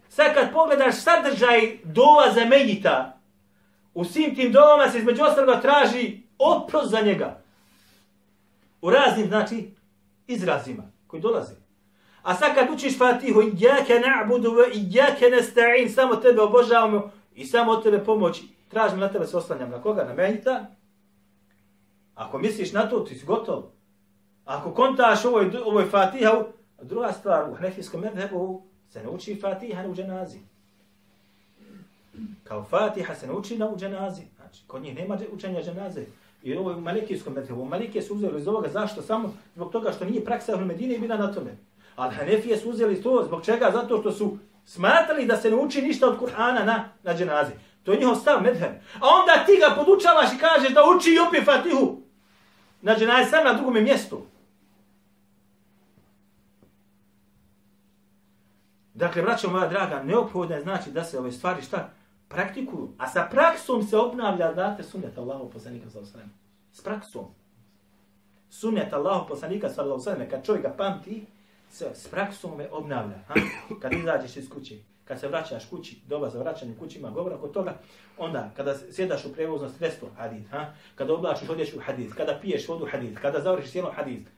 Sad 0.09 0.35
kad 0.35 0.53
pogledaš 0.53 0.95
sadržaj 0.95 1.79
dova 1.85 2.33
za 2.35 2.45
mejta, 2.45 3.18
u 3.99 4.05
svim 4.05 4.35
tim 4.35 4.53
dovama 4.53 4.91
se 4.91 4.99
između 4.99 5.23
ostaloga 5.23 5.61
traži 5.61 6.23
oprost 6.39 6.91
za 6.91 7.01
njega. 7.01 7.41
U 8.81 8.91
raznim, 8.91 9.27
znači, 9.27 9.71
izrazima 10.27 10.83
koji 11.07 11.23
dolaze. 11.23 11.55
A 12.23 12.35
sad 12.35 12.55
kad 12.55 12.71
učiš 12.71 12.99
fatihu, 12.99 13.43
iyyake 13.43 14.01
na'budu 14.01 14.57
ve 14.57 14.65
iyyake 14.75 15.31
nesta'in, 15.31 15.89
samo 15.95 16.17
tebe 16.17 16.41
obožavamo, 16.41 17.11
I 17.35 17.45
samo 17.47 17.73
od 17.73 17.83
tebe 17.83 18.05
pomoći, 18.05 18.43
tražim 18.69 18.99
na 18.99 19.09
tebe 19.09 19.27
se 19.27 19.37
oslanjam. 19.37 19.71
Na 19.71 19.83
koga? 19.83 20.05
Na 20.05 20.15
menjita? 20.15 20.67
Ako 22.15 22.39
misliš 22.39 22.73
na 22.73 22.91
to, 22.91 23.01
ti 23.01 23.15
si 23.15 23.27
gotov. 23.27 23.63
Ako 24.45 24.75
kontaš 24.75 25.25
ovoj, 25.25 25.51
ovoj 25.65 25.85
fatiha, 25.85 26.45
druga 26.83 27.13
stvar, 27.13 27.51
u 27.51 27.55
hnefijskom 27.55 28.01
medhebu 28.01 28.63
se 28.89 29.03
ne 29.03 29.09
uči 29.09 29.39
fatiha 29.41 29.87
u 29.89 29.95
dženazi. 29.95 30.39
Kao 32.45 32.65
fatiha 32.65 33.15
se 33.15 33.27
ne 33.27 33.33
uči 33.33 33.59
na 33.59 33.69
u 33.69 33.77
dženazi. 33.77 34.23
Znači, 34.37 34.63
kod 34.67 34.83
njih 34.83 34.97
nema 34.97 35.19
učenja 35.33 35.63
dženaze. 35.63 36.05
I 36.43 36.55
ovo 36.55 36.71
je 36.71 36.77
u 36.77 36.81
malikijskom 36.81 37.33
medhebu. 37.33 37.65
Malikije 37.65 38.03
su 38.03 38.15
uzeli 38.15 38.41
iz 38.41 38.49
ovoga. 38.49 38.69
Zašto? 38.69 39.03
Samo 39.03 39.35
zbog 39.55 39.73
toga 39.73 39.93
što 39.93 40.05
nije 40.05 40.25
praksa 40.25 40.57
u 40.57 40.65
Medine 40.65 40.95
i 40.95 40.99
bila 40.99 41.17
na 41.17 41.33
tome. 41.33 41.57
Ali 41.97 42.15
Hanefije 42.15 42.57
su 42.57 42.71
uzeli 42.71 43.03
to. 43.03 43.25
Zbog 43.27 43.45
čega? 43.45 43.71
Zato 43.73 44.01
što 44.01 44.13
su 44.13 44.39
smatrali 44.65 45.27
da 45.27 45.37
se 45.37 45.51
ne 45.51 45.57
uči 45.57 45.83
ništa 45.83 46.09
od 46.09 46.21
Kur'ana 46.21 46.65
na, 46.65 46.89
na 47.03 47.15
dženazi. 47.15 47.53
To 47.83 47.93
je 47.93 47.99
njihov 47.99 48.15
stav, 48.15 48.43
medhem. 48.43 48.81
A 49.01 49.07
onda 49.21 49.45
ti 49.47 49.53
ga 49.61 49.75
podučavaš 49.75 50.33
i 50.33 50.39
kažeš 50.39 50.75
da 50.75 50.83
uči 50.97 51.11
i 51.11 51.19
opet 51.29 51.45
Fatihu. 51.45 52.01
Na 52.83 52.97
dženazi 52.97 53.31
sam 53.31 53.45
na 53.45 53.53
drugom 53.53 53.85
mjestu. 53.85 54.23
Dakle, 58.95 59.23
braćo 59.23 59.51
moja 59.51 59.69
draga, 59.69 60.03
neophodno 60.03 60.57
je 60.57 60.63
znači 60.63 60.91
da 60.91 61.05
se 61.05 61.19
ove 61.19 61.33
stvari 61.33 61.63
šta 61.63 61.91
praktikuju. 62.29 62.93
A 62.99 63.09
sa 63.09 63.29
praksom 63.31 63.83
se 63.83 63.97
obnavlja, 63.97 64.53
znate, 64.53 64.83
sunnet 64.83 65.19
Allahu 65.19 65.51
poslanika 65.51 65.91
sa 65.91 66.01
osvrame. 66.01 66.29
S 66.73 66.81
praksom. 66.81 67.25
Sunnet 68.51 68.93
Allahu 68.93 69.29
poslanika 69.29 69.69
sa 69.69 69.85
osvrame, 69.85 70.31
kad 70.31 70.47
čovjek 70.47 70.63
ga 70.63 70.75
pamti, 70.77 71.27
se 71.71 71.91
s 71.95 72.09
praksom 72.09 72.57
me 72.57 72.69
obnavlja. 72.71 73.19
Ha? 73.29 73.35
Kad 73.83 73.93
izađeš 73.93 74.37
iz 74.37 74.49
kuće, 74.49 74.75
kad 75.05 75.21
se 75.21 75.29
vraćaš 75.29 75.67
kući, 75.67 76.01
doba 76.07 76.31
za 76.31 76.39
vraćanje 76.39 76.75
kući 76.79 76.99
ima 76.99 77.11
govora 77.11 77.37
kod 77.37 77.53
toga, 77.53 77.79
onda 78.19 78.51
kada 78.57 78.75
sjedaš 78.93 79.25
u 79.25 79.33
prevozno 79.33 79.69
sredstvo, 79.69 80.09
hadid, 80.17 80.49
ha? 80.51 80.75
kada 80.95 81.15
oblačiš 81.15 81.49
odjeću, 81.49 81.81
hadid, 81.81 82.15
kada 82.15 82.39
piješ 82.43 82.69
vodu, 82.69 82.87
hadid, 82.91 83.19
kada 83.23 83.41
završiš 83.41 83.71
sjelo, 83.71 83.93
hadid, 83.97 84.29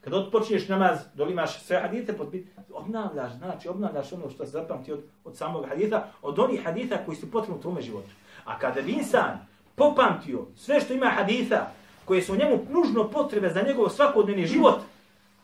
Kad 0.00 0.14
odpočneš 0.14 0.68
namaz, 0.68 0.98
doli 1.14 1.32
imaš 1.32 1.62
sve 1.62 1.80
hadite, 1.80 2.12
podbit, 2.12 2.46
obnavljaš, 2.72 3.32
znači 3.32 3.68
obnavljaš 3.68 4.12
ono 4.12 4.30
što 4.30 4.44
se 4.44 4.50
zapamti 4.50 4.92
od, 4.92 5.02
od 5.24 5.36
samog 5.36 5.66
hadita, 5.68 6.08
od 6.22 6.38
onih 6.38 6.64
hadita 6.64 7.04
koji 7.04 7.16
su 7.16 7.30
potrebni 7.30 7.58
u 7.58 7.62
tome 7.62 7.80
životu. 7.80 8.10
A 8.44 8.58
kada 8.58 8.82
bi 8.82 8.92
insan 8.92 9.46
popamtio 9.74 10.46
sve 10.56 10.80
što 10.80 10.94
ima 10.94 11.06
haditha, 11.06 11.70
koje 12.04 12.22
su 12.22 12.36
njemu 12.36 12.58
nužno 12.70 13.10
potrebe 13.10 13.48
za 13.48 13.62
njegov 13.62 13.88
svakodnevni 13.88 14.46
život, 14.46 14.80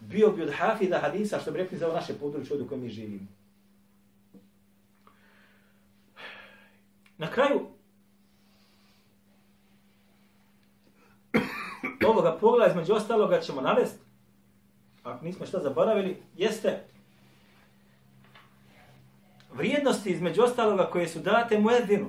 bio 0.00 0.30
bi 0.30 0.42
od 0.42 0.52
hafida 0.52 0.98
hadisa 0.98 1.38
što 1.38 1.50
bi 1.50 1.58
rekli 1.58 1.78
za 1.78 1.88
naše 1.88 2.14
područje 2.14 2.56
od 2.56 2.68
kojem 2.68 2.82
mi 2.82 2.88
živimo. 2.88 3.26
Na 7.18 7.30
kraju 7.30 7.60
ovoga 12.06 12.36
pogleda 12.40 12.70
između 12.70 12.94
ostaloga 12.94 13.40
ćemo 13.40 13.60
navesti, 13.60 14.03
ako 15.04 15.24
nismo 15.24 15.46
šta 15.46 15.58
zaboravili, 15.58 16.16
jeste 16.36 16.84
vrijednosti 19.54 20.10
između 20.10 20.42
ostaloga 20.42 20.90
koje 20.92 21.08
su 21.08 21.18
date 21.18 21.58
mu 21.58 21.70
edinu. 21.70 22.08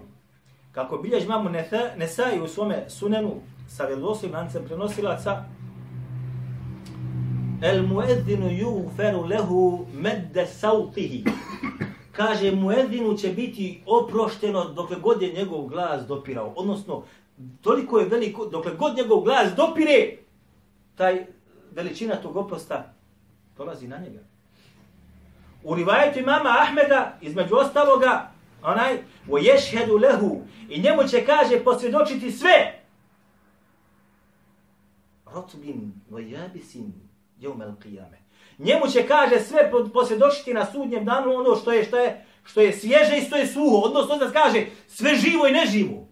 Kako 0.72 0.98
biljež 0.98 1.28
mamu 1.28 1.50
Nesai 1.98 2.42
u 2.42 2.48
svome 2.48 2.90
sunenu 2.90 3.34
sa 3.68 3.86
vjelosim 3.86 4.34
lancem 4.34 4.66
prenosilaca, 4.66 5.44
El 7.62 7.88
muedzinu 7.88 8.50
yuferu 8.50 9.30
lehu 9.30 9.86
medde 9.94 10.46
sautihi. 10.46 11.24
Kaže, 12.12 12.52
muedzinu 12.52 13.18
će 13.18 13.30
biti 13.30 13.82
oprošteno 13.86 14.66
dokle 14.66 14.98
god 15.00 15.22
je 15.22 15.34
njegov 15.34 15.66
glas 15.66 16.08
dopirao. 16.08 16.54
Odnosno, 16.56 17.04
toliko 17.62 18.00
je 18.00 18.06
veliko, 18.06 18.46
dokle 18.46 18.72
god 18.76 18.98
njegov 18.98 19.22
glas 19.22 19.56
dopire, 19.56 20.18
taj 20.96 21.26
veličina 21.76 22.16
tog 22.16 22.36
oprosta 22.36 22.94
dolazi 23.58 23.88
na 23.88 23.98
njega. 23.98 24.20
U 25.64 25.76
rivajetu 25.76 26.20
imama 26.20 26.58
Ahmeda, 26.62 27.18
između 27.22 27.56
ostaloga, 27.56 28.32
onaj, 28.64 28.98
o 29.30 29.38
ješhedu 29.38 29.98
lehu, 29.98 30.42
i 30.70 30.82
njemu 30.82 31.08
će, 31.08 31.26
kaže, 31.26 31.64
posvjedočiti 31.64 32.32
sve. 32.32 32.80
Rotubin, 35.26 35.94
o 36.12 36.20
jabisin, 36.20 36.94
jeumel 37.40 37.72
qiyame. 37.84 38.18
Njemu 38.58 38.88
će 38.88 39.08
kaže 39.08 39.40
sve 39.40 39.72
posvjedočiti 39.94 40.54
na 40.54 40.66
sudnjem 40.66 41.06
danu 41.06 41.36
ono 41.36 41.56
što 41.56 41.72
je 41.72 41.84
što 41.84 41.98
je 41.98 42.26
što 42.46 42.62
je 42.62 42.74
svježe 42.74 43.18
i 43.18 43.26
što 43.26 43.36
je 43.36 43.48
suho, 43.48 43.78
odnosno 43.78 44.18
da 44.18 44.32
kaže 44.32 44.66
sve 44.88 45.16
živo 45.16 45.48
i 45.48 45.52
neživo. 45.52 46.08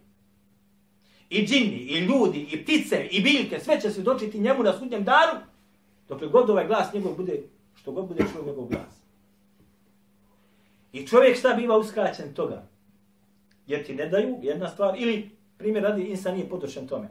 I 1.30 1.46
džini, 1.46 1.76
i 1.76 1.98
ljudi, 1.98 2.48
i 2.52 2.62
ptice, 2.62 3.06
i 3.10 3.22
biljke, 3.22 3.60
sve 3.60 3.80
će 3.80 3.90
svjedočiti 3.90 4.40
njemu 4.40 4.62
na 4.62 4.78
sudnjem 4.78 5.04
danu, 5.04 5.40
Dokle 6.08 6.28
god 6.28 6.50
ovaj 6.50 6.66
glas 6.66 6.92
njegov 6.92 7.14
bude, 7.16 7.42
što 7.74 7.92
god 7.92 8.08
bude 8.08 8.24
čuo 8.32 8.46
njegov 8.46 8.66
glas. 8.66 9.00
I 10.92 11.06
čovjek 11.06 11.38
šta 11.38 11.54
biva 11.54 11.78
uskraćen 11.78 12.34
toga? 12.34 12.66
Jer 13.66 13.86
ti 13.86 13.94
ne 13.94 14.08
daju 14.08 14.38
jedna 14.42 14.68
stvar, 14.68 14.94
ili 14.98 15.30
primjer 15.58 15.84
radi, 15.84 16.02
insan 16.02 16.34
nije 16.34 16.48
potrošen 16.48 16.88
tome. 16.88 17.08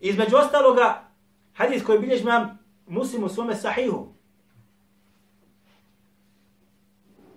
Između 0.00 0.36
ostaloga, 0.36 1.02
hadis 1.54 1.84
koji 1.84 1.98
bilježi 1.98 2.22
imam 2.22 2.58
muslim 2.86 3.24
u 3.24 3.28
svome 3.28 3.54
sahihu. 3.54 4.08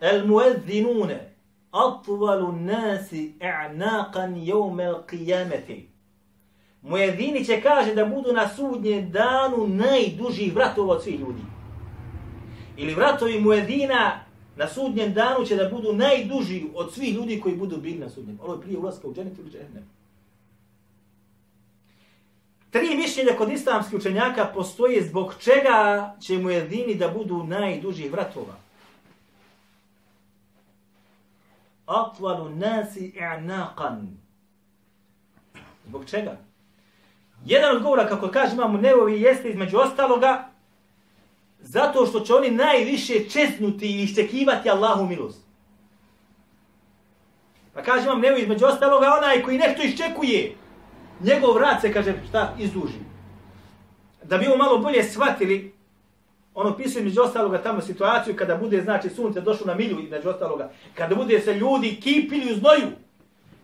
El 0.01 0.27
muezzinune, 0.27 1.35
atvalu 1.71 2.51
nasi 2.51 3.33
i'naqan 3.39 4.35
jevme 4.35 4.85
al 4.85 5.03
qiyameti. 5.07 5.92
Mujedini 6.83 7.45
će 7.45 7.61
kaže 7.61 7.95
da 7.95 8.05
budu 8.05 8.33
na 8.33 8.49
sudnjem 8.49 9.11
danu 9.11 9.67
najduži 9.67 10.51
vratova 10.55 10.95
od 10.95 11.03
svih 11.03 11.19
ljudi. 11.19 11.41
Ili 12.77 12.93
vratovi 12.93 13.41
Mujedina 13.41 14.19
na 14.55 14.67
sudnjem 14.67 15.13
danu 15.13 15.45
će 15.45 15.55
da 15.55 15.69
budu 15.69 15.93
najduži 15.93 16.63
od 16.75 16.93
svih 16.93 17.15
ljudi 17.15 17.39
koji 17.41 17.55
budu 17.55 17.77
bili 17.77 17.99
na 17.99 18.09
sudnjem. 18.09 18.39
Ovo 18.43 18.53
je 18.53 18.61
prije 18.61 18.77
ulaska 18.77 19.07
u 19.07 19.13
dženet 19.13 19.37
ili 19.39 19.51
dženet. 19.51 19.83
Tri 22.69 22.95
mišljenja 22.95 23.37
kod 23.37 23.51
islamskih 23.51 23.99
učenjaka 23.99 24.45
postoje 24.45 25.03
zbog 25.03 25.35
čega 25.39 26.15
će 26.21 26.37
muedini 26.37 26.95
da 26.95 27.07
budu 27.07 27.43
najdužih 27.43 28.11
vratova. 28.11 28.55
Atvalu 31.85 32.49
nasi 32.49 33.13
i'naqan. 33.15 34.07
Zbog 35.87 36.05
čega? 36.05 36.37
Jedan 37.45 37.75
od 37.75 37.83
govora, 37.83 38.07
kako 38.07 38.27
kaže 38.27 38.53
imamo 38.53 38.77
nevovi, 38.77 39.21
jeste 39.21 39.49
između 39.49 39.77
ostaloga, 39.77 40.49
zato 41.59 42.05
što 42.05 42.19
će 42.19 42.33
oni 42.33 42.51
najviše 42.51 43.29
česnuti 43.29 43.85
i 43.85 44.03
iščekivati 44.03 44.69
Allahu 44.69 45.05
milost. 45.05 45.43
Pa 47.73 47.81
kaže 47.81 48.03
imam 48.03 48.21
nevovi, 48.21 48.41
između 48.41 48.65
ostaloga, 48.65 49.13
onaj 49.17 49.43
koji 49.43 49.57
nešto 49.57 49.83
iščekuje, 49.83 50.55
njegov 51.19 51.53
vrat 51.53 51.81
se, 51.81 51.93
kaže, 51.93 52.13
šta, 52.29 52.55
izduži. 52.59 52.99
Da 54.23 54.37
bi 54.37 54.47
ovo 54.47 54.57
malo 54.57 54.77
bolje 54.77 55.03
shvatili, 55.03 55.73
ono 56.55 56.69
opisuje 56.69 57.03
među 57.03 57.21
ostaloga 57.21 57.63
tamo 57.63 57.81
situaciju 57.81 58.35
kada 58.35 58.55
bude, 58.55 58.81
znači, 58.81 59.09
sunce 59.09 59.41
došlo 59.41 59.65
na 59.67 59.75
milju, 59.75 59.97
među 60.11 60.29
ostaloga, 60.29 60.71
kada 60.95 61.15
bude 61.15 61.39
se 61.39 61.53
ljudi 61.53 61.99
kipili 62.03 62.53
u 62.53 62.55
znoju, 62.55 62.87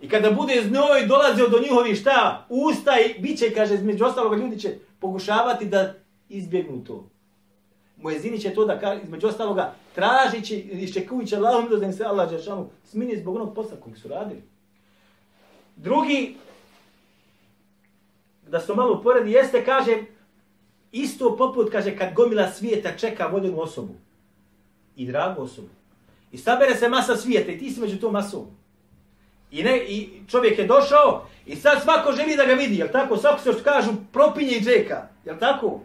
i 0.02 0.10
kada 0.10 0.32
bude 0.32 0.64
znoj 0.68 1.06
dolazio 1.08 1.48
do 1.48 1.60
njihovi 1.60 1.96
šta, 1.96 2.46
usta 2.50 2.92
i 3.00 3.22
bit 3.22 3.40
će, 3.40 3.54
kaže, 3.54 3.78
među 3.78 4.06
ostaloga 4.06 4.36
ljudi 4.36 4.60
će 4.60 4.78
pokušavati 5.00 5.66
da 5.66 5.94
izbjegnu 6.30 6.84
to. 6.84 7.10
Mojezini 7.98 8.40
će 8.40 8.54
to 8.54 8.66
da 8.66 8.80
kaže, 8.80 9.02
između 9.04 9.28
ostaloga, 9.28 9.74
tražit 9.96 10.46
će, 10.46 10.58
iščekujući 10.58 11.36
Allahom 11.36 11.80
da 11.80 11.86
im 11.86 11.94
se 11.94 12.04
Allah 12.04 12.30
Đeršanu 12.30 12.70
smini 12.84 13.18
zbog 13.18 13.36
onog 13.36 13.56
posla 13.56 13.78
kojeg 13.78 13.98
su 13.98 14.08
radili. 14.08 14.42
Drugi, 15.76 16.36
da 18.48 18.60
se 18.60 18.74
malo 18.74 19.02
poredi, 19.02 19.32
jeste, 19.32 19.66
kaže, 19.66 20.04
isto 20.92 21.38
poput, 21.38 21.72
kaže, 21.72 21.98
kad 21.98 22.14
gomila 22.14 22.52
svijeta 22.52 22.98
čeka 22.98 23.28
voljenu 23.28 23.62
osobu. 23.62 23.94
I 24.96 25.06
dragu 25.06 25.42
osobu. 25.42 25.70
I 26.32 26.38
sabere 26.38 26.76
se 26.76 26.90
masa 26.90 27.16
svijeta 27.16 27.52
i 27.52 27.58
ti 27.58 27.72
si 27.72 27.80
među 27.80 28.00
tom 28.00 28.14
masom. 28.14 28.59
I, 29.52 29.64
ne, 29.64 29.78
I 29.78 30.10
čovjek 30.28 30.60
je 30.60 30.68
došao 30.68 31.26
i 31.46 31.56
sad 31.56 31.84
svako 31.84 32.12
želi 32.12 32.36
da 32.36 32.46
ga 32.46 32.54
vidi, 32.54 32.76
jel 32.76 32.88
tako? 32.92 33.18
Svako 33.18 33.40
se 33.40 33.64
kažu, 33.64 33.92
propinje 34.14 34.52
i 34.52 34.62
džeka, 34.62 35.08
jel 35.26 35.38
tako? 35.40 35.80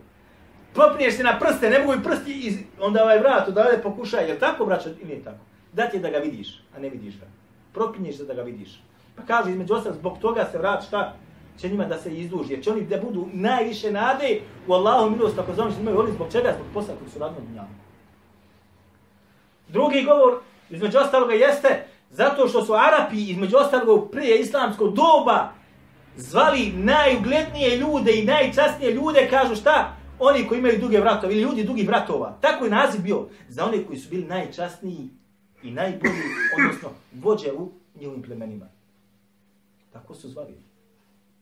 Propinješ 0.75 1.17
se 1.17 1.23
na 1.23 1.39
prste, 1.39 1.71
ne 1.71 1.79
mogu 1.79 1.95
i 1.95 2.03
prsti, 2.05 2.33
iz... 2.33 2.59
onda 2.81 3.03
ovaj 3.03 3.19
vrat 3.19 3.49
odavde 3.49 3.83
pokušaj, 3.83 4.29
jel 4.29 4.39
tako, 4.39 4.67
braćo, 4.67 4.89
ili 4.89 5.05
nije 5.05 5.25
tako? 5.25 5.45
Da 5.73 5.89
ti 5.89 5.97
je 5.97 6.01
da 6.01 6.11
ga 6.11 6.19
vidiš, 6.19 6.63
a 6.77 6.81
ne 6.81 6.89
vidiš 6.89 7.15
ga. 7.21 7.27
Propinješ 7.73 8.17
se 8.17 8.25
da 8.25 8.35
ga 8.35 8.43
vidiš. 8.43 8.81
Pa 9.17 9.23
kaže, 9.23 9.51
između 9.51 9.75
ostalog, 9.75 9.99
zbog 9.99 10.19
toga 10.19 10.49
se 10.53 10.59
vrat, 10.59 10.85
šta? 10.87 11.15
će 11.61 11.69
njima 11.69 11.85
da 11.85 11.99
se 11.99 12.15
izduži, 12.15 12.53
jer 12.53 12.65
će 12.65 12.71
oni 12.71 12.83
da 12.83 13.01
budu 13.01 13.29
najviše 13.33 13.93
nade 13.93 14.41
u 14.67 14.73
Allahu 14.73 15.11
milost, 15.11 15.39
ako 15.39 15.55
znam 15.55 15.71
što 15.71 15.81
imaju 15.81 16.01
oni 16.01 16.13
zbog 16.13 16.33
čega, 16.33 16.53
zbog 16.55 16.67
posla 16.75 16.95
koji 16.99 17.11
su 17.11 17.19
radili 17.19 17.47
u. 17.55 17.65
Drugi 19.69 20.03
govor, 20.03 20.41
između 20.71 20.99
ostaloga, 20.99 21.35
jeste 21.35 21.87
zato 22.15 22.49
što 22.49 22.65
su 22.65 22.73
Arapi, 22.75 23.31
između 23.31 23.57
ostalog, 23.57 24.11
prije 24.11 24.41
islamskog 24.41 24.95
doba, 24.95 25.53
zvali 26.17 26.73
najuglednije 26.73 27.77
ljude 27.77 28.13
i 28.13 28.25
najčasnije 28.25 28.93
ljude, 28.93 29.29
kažu 29.31 29.57
šta? 29.57 29.97
Oni 30.19 30.49
koji 30.49 30.59
imaju 30.59 30.81
duge 30.81 31.01
vratove, 31.01 31.33
ili 31.33 31.43
ljudi 31.43 31.65
dugih 31.65 31.89
vratova. 31.89 32.39
Tako 32.41 32.65
je 32.65 32.71
naziv 32.71 33.03
bio 33.03 33.27
za 33.49 33.65
one 33.65 33.85
koji 33.85 33.99
su 33.99 34.11
bili 34.11 34.25
najčasniji 34.25 35.09
i 35.63 35.71
najbolji, 35.71 36.23
odnosno 36.59 36.89
vođe 37.13 37.53
u 37.53 37.73
njihovim 38.01 38.23
plemenima. 38.23 38.67
Tako 39.93 40.15
su 40.15 40.29
zvali. 40.29 40.55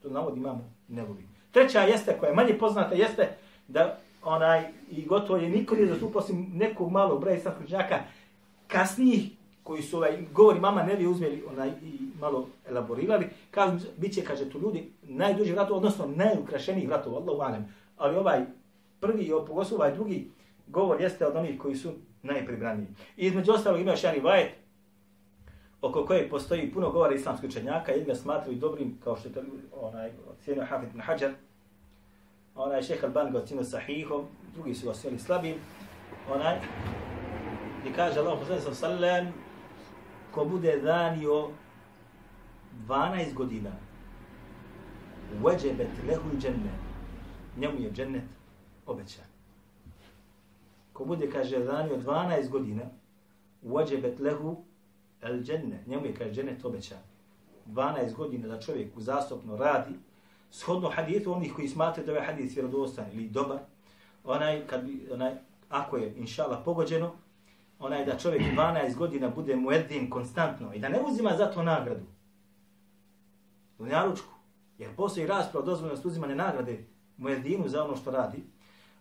To 0.03 0.11
navod 0.11 0.37
imamo 0.37 0.71
nevovi. 0.89 1.27
Treća 1.51 1.81
jeste, 1.81 2.17
koja 2.21 2.31
je 2.31 2.37
manje 2.37 2.59
poznata, 2.59 2.95
jeste 2.95 3.37
da 3.69 3.99
onaj, 4.23 4.65
i 4.91 5.07
gotovo 5.07 5.39
je 5.39 5.51
niko 5.51 5.75
nije 5.75 5.87
zastupao 5.87 6.23
osim 6.23 6.51
nekog 6.55 6.91
malog 6.91 7.21
broja 7.21 7.37
islamskog 7.37 7.67
džaka, 7.67 7.99
kasnijih 8.67 9.31
koji 9.63 9.83
su 9.83 9.97
ovaj, 9.97 10.19
govori 10.33 10.61
mama 10.61 10.83
ne 10.83 10.97
bi 10.97 11.07
uzmeli 11.07 11.45
onaj, 11.51 11.69
i 11.69 11.99
malo 12.21 12.47
elaborirali, 12.69 13.27
kažu, 13.51 13.87
bit 13.97 14.15
će, 14.15 14.25
kaže, 14.25 14.51
tu 14.51 14.61
ljudi 14.61 14.93
najduži 15.03 15.53
vratov, 15.53 15.77
odnosno 15.77 16.07
najukrašeniji 16.07 16.87
vratova 16.87 17.17
Allah 17.17 17.35
uvalem. 17.35 17.75
Ali 17.97 18.17
ovaj 18.17 18.45
prvi, 19.01 19.23
i 19.23 19.31
pogotovo 19.47 19.77
ovaj 19.77 19.95
drugi 19.95 20.31
govor 20.67 21.01
jeste 21.01 21.27
od 21.27 21.37
onih 21.37 21.61
koji 21.61 21.77
su 21.77 21.93
najpribraniji. 22.23 22.87
I 23.17 23.27
između 23.27 23.53
ostalog 23.53 23.81
ima 23.81 23.91
još 23.91 24.05
jedan 24.05 24.25
vajet, 24.25 24.53
oko 25.83 26.07
koje 26.07 26.29
postoji 26.29 26.73
puno 26.73 26.91
govora 26.91 27.15
islamskih 27.15 27.51
učenjaka, 27.51 27.93
jedni 27.93 28.07
ga 28.07 28.15
smatraju 28.15 28.59
dobrim, 28.59 28.99
kao 29.05 29.17
što 29.17 29.29
je 29.29 29.35
to 29.35 29.41
onaj, 29.81 30.11
ocjenio 30.33 30.65
Hafid 30.65 30.89
ibn 30.89 31.01
Hajar, 31.01 31.33
onaj 32.55 32.83
šeha 32.83 33.07
Alban 33.07 33.33
ga 33.33 33.39
ocjenio 33.39 33.65
sahihom, 33.65 34.25
drugi 34.55 34.75
su 34.75 34.87
ga 34.87 34.91
ocjenili 34.91 35.21
slabim, 35.21 35.55
onaj, 36.35 36.57
i 37.89 37.93
kaže 37.93 38.21
Allah 38.21 38.39
poslani 38.39 38.75
sallam, 38.75 39.27
ko 40.35 40.45
bude 40.45 40.77
danio 40.81 41.49
12 42.89 43.35
godina, 43.35 43.71
uveđebet 45.41 45.89
lehu 46.09 46.29
i 46.35 46.41
džennet, 46.41 46.81
njemu 47.57 47.81
je 47.81 47.93
džennet 47.93 48.25
obećan. 48.87 49.25
Ko 50.93 51.05
bude, 51.05 51.31
kaže, 51.31 51.59
danio 51.59 51.97
12 51.97 52.49
godina, 52.49 52.83
uveđebet 53.63 54.21
lehu 54.21 54.65
el 55.23 55.43
dženne, 55.43 55.85
njemu 55.87 56.07
je 56.07 56.15
kaže 56.15 56.33
džennet 56.33 56.65
obećan. 56.65 56.99
12 57.67 58.15
godina 58.15 58.49
da 58.49 58.61
čovjek 58.61 58.97
uzastopno 58.97 59.57
radi, 59.57 59.95
shodno 60.51 60.89
hadijetu 60.89 61.33
onih 61.33 61.53
koji 61.55 61.69
smatraju 61.69 62.07
da 62.07 62.13
je 62.13 62.19
ovaj 62.19 62.27
hadith 62.27 62.55
vjerodostan 62.55 63.07
ili 63.13 63.29
dobar, 63.29 63.59
onaj, 64.25 64.67
kad 64.67 64.85
bi, 64.85 65.09
onaj, 65.13 65.33
ako 65.69 65.97
je, 65.97 66.15
inšala, 66.17 66.63
pogođeno, 66.65 67.13
ona 67.83 67.97
onaj 67.97 68.05
da 68.05 68.19
čovjek 68.19 68.43
12 68.43 68.97
godina 68.97 69.29
bude 69.29 69.57
mueddin 69.57 70.11
konstantno 70.11 70.75
i 70.75 70.79
da 70.79 70.89
ne 70.89 71.01
uzima 71.07 71.37
za 71.37 71.47
to 71.47 71.63
nagradu. 71.63 72.07
U 73.79 73.87
naručku. 73.87 74.35
Jer 74.79 74.97
postoji 74.97 75.27
raspravo 75.27 75.67
dozvoljnost 75.67 76.05
uzimane 76.05 76.35
nagrade 76.35 76.85
mueddinu 77.17 77.69
za 77.69 77.85
ono 77.85 77.97
što 77.97 78.11
radi. 78.11 78.43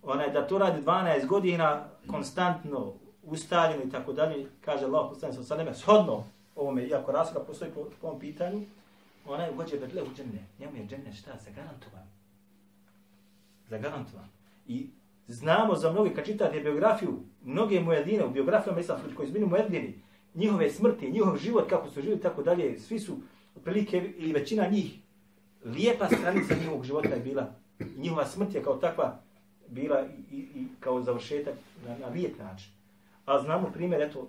Onaj 0.03 0.31
da 0.31 0.47
to 0.47 0.57
radi 0.57 0.81
12 0.81 1.27
godina 1.27 1.85
konstantno 2.07 2.93
ustaljeno 3.23 3.83
i 3.83 3.89
tako 3.89 4.13
dalje, 4.13 4.47
kaže 4.65 4.85
Allah 4.85 5.09
poslani 5.09 5.33
sa 5.33 5.43
sveme, 5.43 5.73
shodno 5.73 6.23
ovome, 6.55 6.85
iako 6.85 7.11
rasprava 7.11 7.45
postoji 7.45 7.71
po, 7.71 7.87
po 8.01 8.07
ovom 8.07 8.19
pitanju, 8.19 8.61
ona 9.25 9.43
je 9.43 9.51
ugođe 9.51 9.77
bedle 9.77 10.03
u 10.03 10.13
džene. 10.15 10.45
Njemu 10.59 10.77
je 10.77 10.87
džene 10.87 11.13
šta? 11.13 11.31
Zagarantovan. 11.45 12.05
Zagarantovan. 13.69 14.27
I 14.67 14.89
znamo 15.27 15.75
za 15.75 15.91
mnoge, 15.91 16.13
kad 16.13 16.25
čitate 16.25 16.59
biografiju, 16.59 17.19
mnoge 17.43 17.79
mujedine 17.79 18.25
u 18.25 18.29
biografijama 18.29 18.79
islamskih 18.79 19.15
koji 19.15 19.27
su 19.27 19.33
bili 19.33 19.45
mujedini, 19.45 20.01
njihove 20.35 20.69
smrti, 20.69 21.11
njihov 21.11 21.37
život, 21.37 21.69
kako 21.69 21.89
su 21.89 22.01
živjeli, 22.01 22.21
tako 22.21 22.43
dalje, 22.43 22.79
svi 22.79 22.99
su, 22.99 23.17
otprilike, 23.55 24.13
ili 24.17 24.33
većina 24.33 24.67
njih, 24.67 24.99
lijepa 25.65 26.07
stranica 26.07 26.55
njihovog 26.59 26.85
života 26.85 27.09
je 27.09 27.19
bila. 27.19 27.53
I 27.79 27.99
njihova 27.99 28.25
smrt 28.25 28.55
je 28.55 28.63
kao 28.63 28.75
takva 28.75 29.19
bila 29.67 30.01
i, 30.01 30.35
i, 30.35 30.39
i 30.39 30.67
kao 30.79 31.01
završetak 31.01 31.53
na, 31.87 31.97
na 31.97 32.07
lijep 32.07 32.39
način. 32.39 32.71
A 33.25 33.39
znamo 33.39 33.71
primjer, 33.73 34.01
eto, 34.01 34.27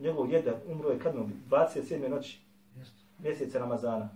njegov 0.00 0.26
djeda 0.26 0.60
umro 0.66 0.90
je 0.90 0.98
kad 0.98 1.16
mu 1.16 1.28
27. 1.50 2.08
noći 2.08 2.38
mjeseca 3.18 3.58
Ramazana. 3.58 4.08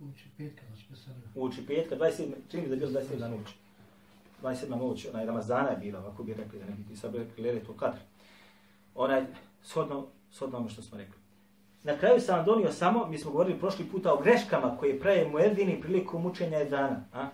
Uči 0.00 0.24
petka, 0.36 0.62
znači 0.66 1.10
Uči 1.34 1.66
petka, 1.66 1.96
27. 1.96 2.32
čini 2.50 2.66
da 2.68 2.74
je 2.74 2.80
bilo 2.80 2.90
27. 2.90 3.30
noć. 3.30 3.54
27. 4.42 4.78
noć, 4.78 5.06
onaj 5.06 5.26
Ramazana 5.26 5.68
je 5.68 5.76
bila, 5.76 6.08
ako 6.12 6.22
bi 6.22 6.34
rekli, 6.34 6.58
da 6.58 6.64
ne 6.64 6.76
bi 6.88 6.96
sad 6.96 7.14
rekli, 7.14 7.60
to 7.66 7.72
kadr. 7.72 7.98
Onaj, 8.94 9.24
shodno, 9.62 10.06
shodno 10.30 10.58
ono 10.58 10.68
što 10.68 10.82
smo 10.82 10.98
rekli. 10.98 11.18
Na 11.84 11.98
kraju 11.98 12.20
sam 12.20 12.44
donio 12.44 12.72
samo, 12.72 13.06
mi 13.06 13.18
smo 13.18 13.30
govorili 13.30 13.58
prošli 13.58 13.84
puta 13.84 14.14
o 14.14 14.20
greškama 14.22 14.76
koje 14.76 15.00
praje 15.00 15.28
muedini 15.28 15.80
prilikom 15.80 16.26
učenja 16.26 16.58
Edana. 16.58 17.04
A? 17.14 17.28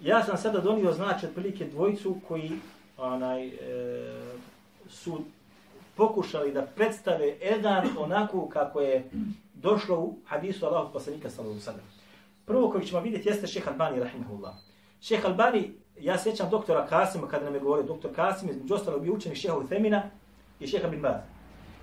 Ja 0.00 0.24
sam 0.24 0.36
sada 0.36 0.60
donio 0.60 0.92
znači 0.92 1.26
otprilike 1.26 1.64
dvojicu 1.64 2.16
koji 2.28 2.50
onaj, 2.98 3.48
e, 3.48 3.52
su 4.88 5.20
pokušali 5.96 6.52
da 6.52 6.66
predstave 6.66 7.36
Edan 7.40 7.88
onako 7.98 8.48
kako 8.48 8.80
je 8.80 9.10
došlo 9.54 10.00
u 10.00 10.16
hadisu 10.26 10.66
Allahu 10.66 10.92
poslanika 10.92 11.30
sallallahu 11.30 11.60
alejhi 11.66 11.80
ve 11.80 12.00
Prvo 12.46 12.70
koji 12.70 12.86
ćemo 12.86 13.00
vidjeti 13.00 13.28
jeste 13.28 13.46
Šejh 13.46 13.68
Albani 13.68 14.00
rahimehullah. 14.00 14.54
Šejh 15.00 15.26
Albani, 15.26 15.72
ja 16.00 16.18
sećam 16.18 16.50
doktora 16.50 16.86
Kasima 16.86 17.28
kada 17.28 17.44
nam 17.44 17.54
je 17.54 17.60
govorio 17.60 17.84
doktor 17.84 18.14
Kasim 18.14 18.50
između 18.50 18.74
ostalog 18.74 19.02
bio 19.02 19.12
učenik 19.12 19.38
Šejha 19.38 19.56
Uthemina 19.56 20.02
i 20.60 20.66
Šejha 20.66 20.88
bin 20.88 21.00
Baz. 21.00 21.20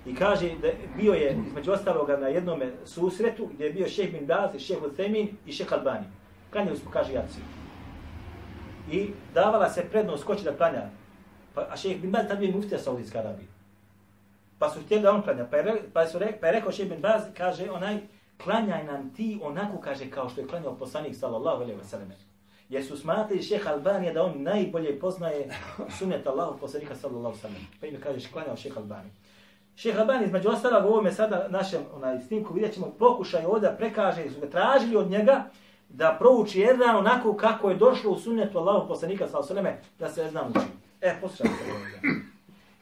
I 0.06 0.15
kaže 0.15 0.49
da 0.62 0.67
bio 0.97 1.13
je 1.13 1.38
između 1.47 1.71
ostaloga 1.71 2.17
na 2.17 2.27
jednom 2.27 2.62
susretu 2.86 3.49
gdje 3.53 3.65
je 3.65 3.73
bio 3.73 3.88
Šejh 3.88 4.12
bin 4.12 4.25
Baz 4.25 4.56
i 4.56 4.60
Šejh 4.60 4.84
Uthemin 4.84 5.38
i 5.45 5.51
Šejh 5.51 5.73
Albani. 5.73 6.06
Klanjali 6.51 6.77
smo 6.77 6.91
kaže 6.91 7.13
jaci. 7.13 7.39
I 8.91 9.10
davala 9.34 9.69
se 9.69 9.89
prednost 9.91 10.23
ko 10.23 10.36
će 10.36 10.43
da 10.43 10.58
klanja 10.58 10.89
Pa, 11.53 11.65
a 11.73 11.77
šejh 11.77 12.01
bin 12.01 12.12
Baz 12.12 12.27
tad 12.27 12.39
bio 12.39 12.51
muftija 12.51 12.80
Saudijska 12.80 13.19
Arabija. 13.19 13.47
Pa 14.60 14.69
su 14.69 14.82
htjeli 14.82 15.03
da 15.03 15.12
on 15.12 15.21
klanja. 15.21 15.45
Pa 15.51 15.58
je, 15.58 15.82
pa 15.93 16.08
su 16.08 16.19
re, 16.19 16.38
pa 16.41 16.47
je 16.47 16.53
rekao 16.53 16.71
šejh 16.71 16.89
bin 16.89 17.01
Baz, 17.01 17.21
kaže 17.38 17.71
onaj, 17.71 17.97
klanjaj 18.43 18.84
nam 18.84 19.13
ti 19.13 19.39
onako, 19.43 19.82
kaže, 19.82 20.10
kao 20.10 20.30
što 20.30 20.41
je 20.41 20.47
klanjao 20.47 20.77
poslanik 20.77 21.15
sallallahu 21.15 21.62
alejhi 21.62 21.80
ve 21.80 21.86
sallam. 21.86 22.26
Jer 22.69 22.86
su 22.86 22.97
smatrali 22.97 23.43
šejh 23.43 23.67
Albanija 23.67 24.13
da 24.13 24.23
on 24.23 24.43
najbolje 24.43 24.99
poznaje 24.99 25.49
sunnet 25.97 26.27
Allahu 26.27 26.60
poslanika 26.60 26.95
sallallahu 26.95 27.27
alejhi 27.27 27.43
ve 27.43 27.49
sellem. 27.49 27.67
Pa 27.82 27.88
ime 27.88 27.99
kaže 28.01 28.30
klanjao 28.34 28.58
šejh 28.58 28.77
Albanija. 28.77 29.13
Šejh 29.75 29.99
Albani 29.99 30.25
između 30.25 30.49
ostalog 30.49 30.86
u 30.86 30.88
ovome 30.88 31.12
sada 31.12 31.47
našem 31.49 31.82
onaj 31.95 32.19
snimku 32.19 32.53
vidjet 32.53 32.73
ćemo 32.73 32.93
pokušaj 32.99 33.45
ovdje 33.45 33.75
prekaže, 33.77 34.30
su 34.30 34.39
ga 34.39 34.49
tražili 34.49 34.95
od 34.95 35.10
njega 35.10 35.43
da 35.89 36.15
prouči 36.19 36.60
jedan 36.60 36.95
onako 36.95 37.34
kako 37.34 37.69
je 37.69 37.75
došlo 37.75 38.12
u 38.12 38.19
sunnetu 38.19 38.58
Allahu 38.58 38.88
poslanika 38.88 39.27
sallallahu 39.27 39.53
alejhi 39.53 39.67
ve 39.67 39.82
da 39.99 40.10
se 40.10 40.25
ezan 40.25 40.49
uči. 40.49 40.65
E, 41.01 41.15
poslušajte 41.21 41.63
ovdje. 41.75 42.12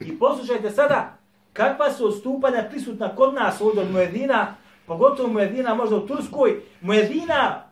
I 0.00 0.18
poslušajte 0.18 0.70
sada 0.70 1.18
kakva 1.52 1.92
su 1.92 2.06
odstupanja 2.06 2.66
prisutna 2.70 3.16
kod 3.16 3.34
nas 3.34 3.60
ovdje 3.60 3.82
od 3.82 3.90
Muedina, 3.90 4.54
pogotovo 4.86 5.28
Muedina 5.28 5.74
možda 5.74 5.96
u 5.96 6.06
Turskoj, 6.06 6.60
Muedina 6.80 7.65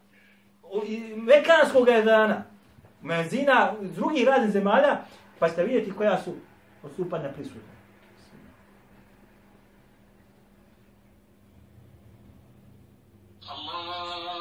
Mekanskog 1.17 1.87
dana, 1.87 2.45
Mezina, 3.03 3.73
drugi 3.81 4.25
raznih 4.25 4.53
zemalja, 4.53 4.99
pa 5.39 5.49
ćete 5.49 5.65
vidjeti 5.65 5.93
koja 5.93 6.23
su 6.23 6.35
odstupanja 6.83 7.29
prisutna. 7.29 7.75
Allah 13.49 14.34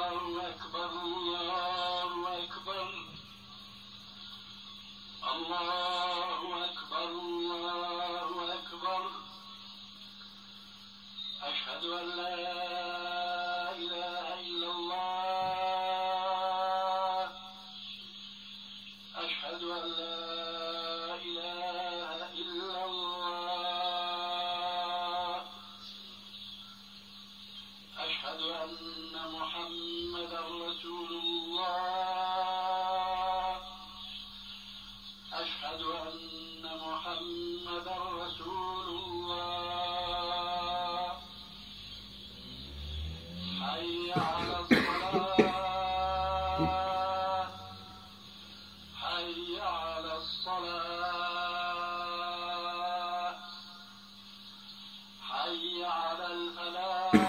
حي 55.52 55.84
على 55.84 56.26
الفلاح 56.32 57.12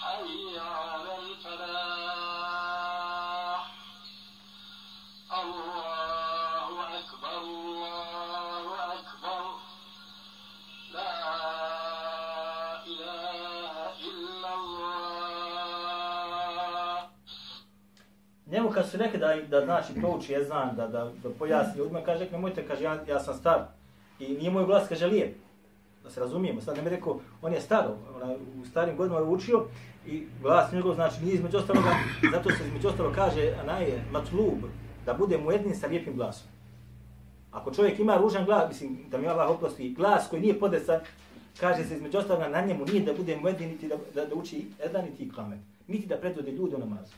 حي 0.00 0.58
على 0.58 1.12
الفلاح 1.22 2.40
الله 5.42 6.74
أكبر 6.98 7.38
الله 7.42 8.64
أكبر 8.98 9.42
لا 10.92 11.14
إله 12.86 13.74
إلا 14.08 14.50
الله 14.54 15.10
Njemu 18.46 18.70
kad 18.70 18.90
su 18.90 18.96
rekli 18.96 19.18
da, 19.18 19.36
da 19.48 19.64
znači 19.64 19.94
prouči 19.94 20.34
ezan, 20.34 20.76
da, 20.76 20.86
da, 20.86 21.04
da 21.04 21.28
pojasni 21.38 21.78
ljudima, 21.78 22.00
kaže, 22.04 22.30
nemojte, 22.30 22.66
kaže, 22.68 22.84
ja, 22.84 22.98
ja 23.08 23.20
sam 23.20 23.34
star. 23.34 23.60
I 24.19 24.27
nije 24.33 24.51
moj 24.51 24.65
glas, 24.65 24.89
kaže, 24.89 25.07
lijep. 25.07 25.35
Da 26.03 26.09
se 26.09 26.19
razumijemo. 26.19 26.61
Sad 26.61 26.77
ne 26.77 26.83
mi 26.83 26.89
rekao, 26.89 27.19
on 27.41 27.53
je 27.53 27.61
staro, 27.61 27.97
ona, 28.15 28.35
u 28.61 28.65
starim 28.65 28.97
godinama 28.97 29.21
je 29.21 29.27
učio 29.27 29.65
i 30.07 30.23
glas 30.41 30.71
njegov, 30.71 30.95
znači, 30.95 31.23
nije 31.23 31.35
između 31.35 31.57
ostaloga, 31.57 31.95
zato 32.31 32.49
se 32.49 32.67
između 32.67 32.87
ostalo 32.87 33.11
kaže, 33.15 33.53
anaje, 33.63 34.03
matlub, 34.11 34.59
da 35.05 35.13
bude 35.13 35.37
mu 35.37 35.51
jedin 35.51 35.75
sa 35.75 35.87
lijepim 35.87 36.15
glasom. 36.15 36.47
Ako 37.51 37.73
čovjek 37.73 37.99
ima 37.99 38.17
ružan 38.17 38.45
glas, 38.45 38.69
mislim, 38.69 38.97
da 39.09 39.17
mi 39.17 39.27
Allah 39.27 39.49
oprosti, 39.49 39.93
glas 39.93 40.27
koji 40.29 40.41
nije 40.41 40.59
podesan, 40.59 40.99
kaže 41.59 41.83
se 41.83 41.95
između 41.95 42.17
ostaloga 42.17 42.47
na 42.47 42.61
njemu 42.61 42.85
nije 42.85 43.03
da 43.03 43.13
bude 43.13 43.37
mu 43.37 43.47
jedin, 43.47 43.69
niti 43.69 43.87
da, 43.87 43.95
da, 44.15 44.25
da 44.25 44.35
uči 44.35 44.65
jedan, 44.83 45.05
niti 45.05 45.31
klamet, 45.31 45.59
niti 45.87 46.07
da 46.07 46.17
predvode 46.17 46.51
ljude 46.51 46.75
u 46.75 46.79
namazu 46.79 47.13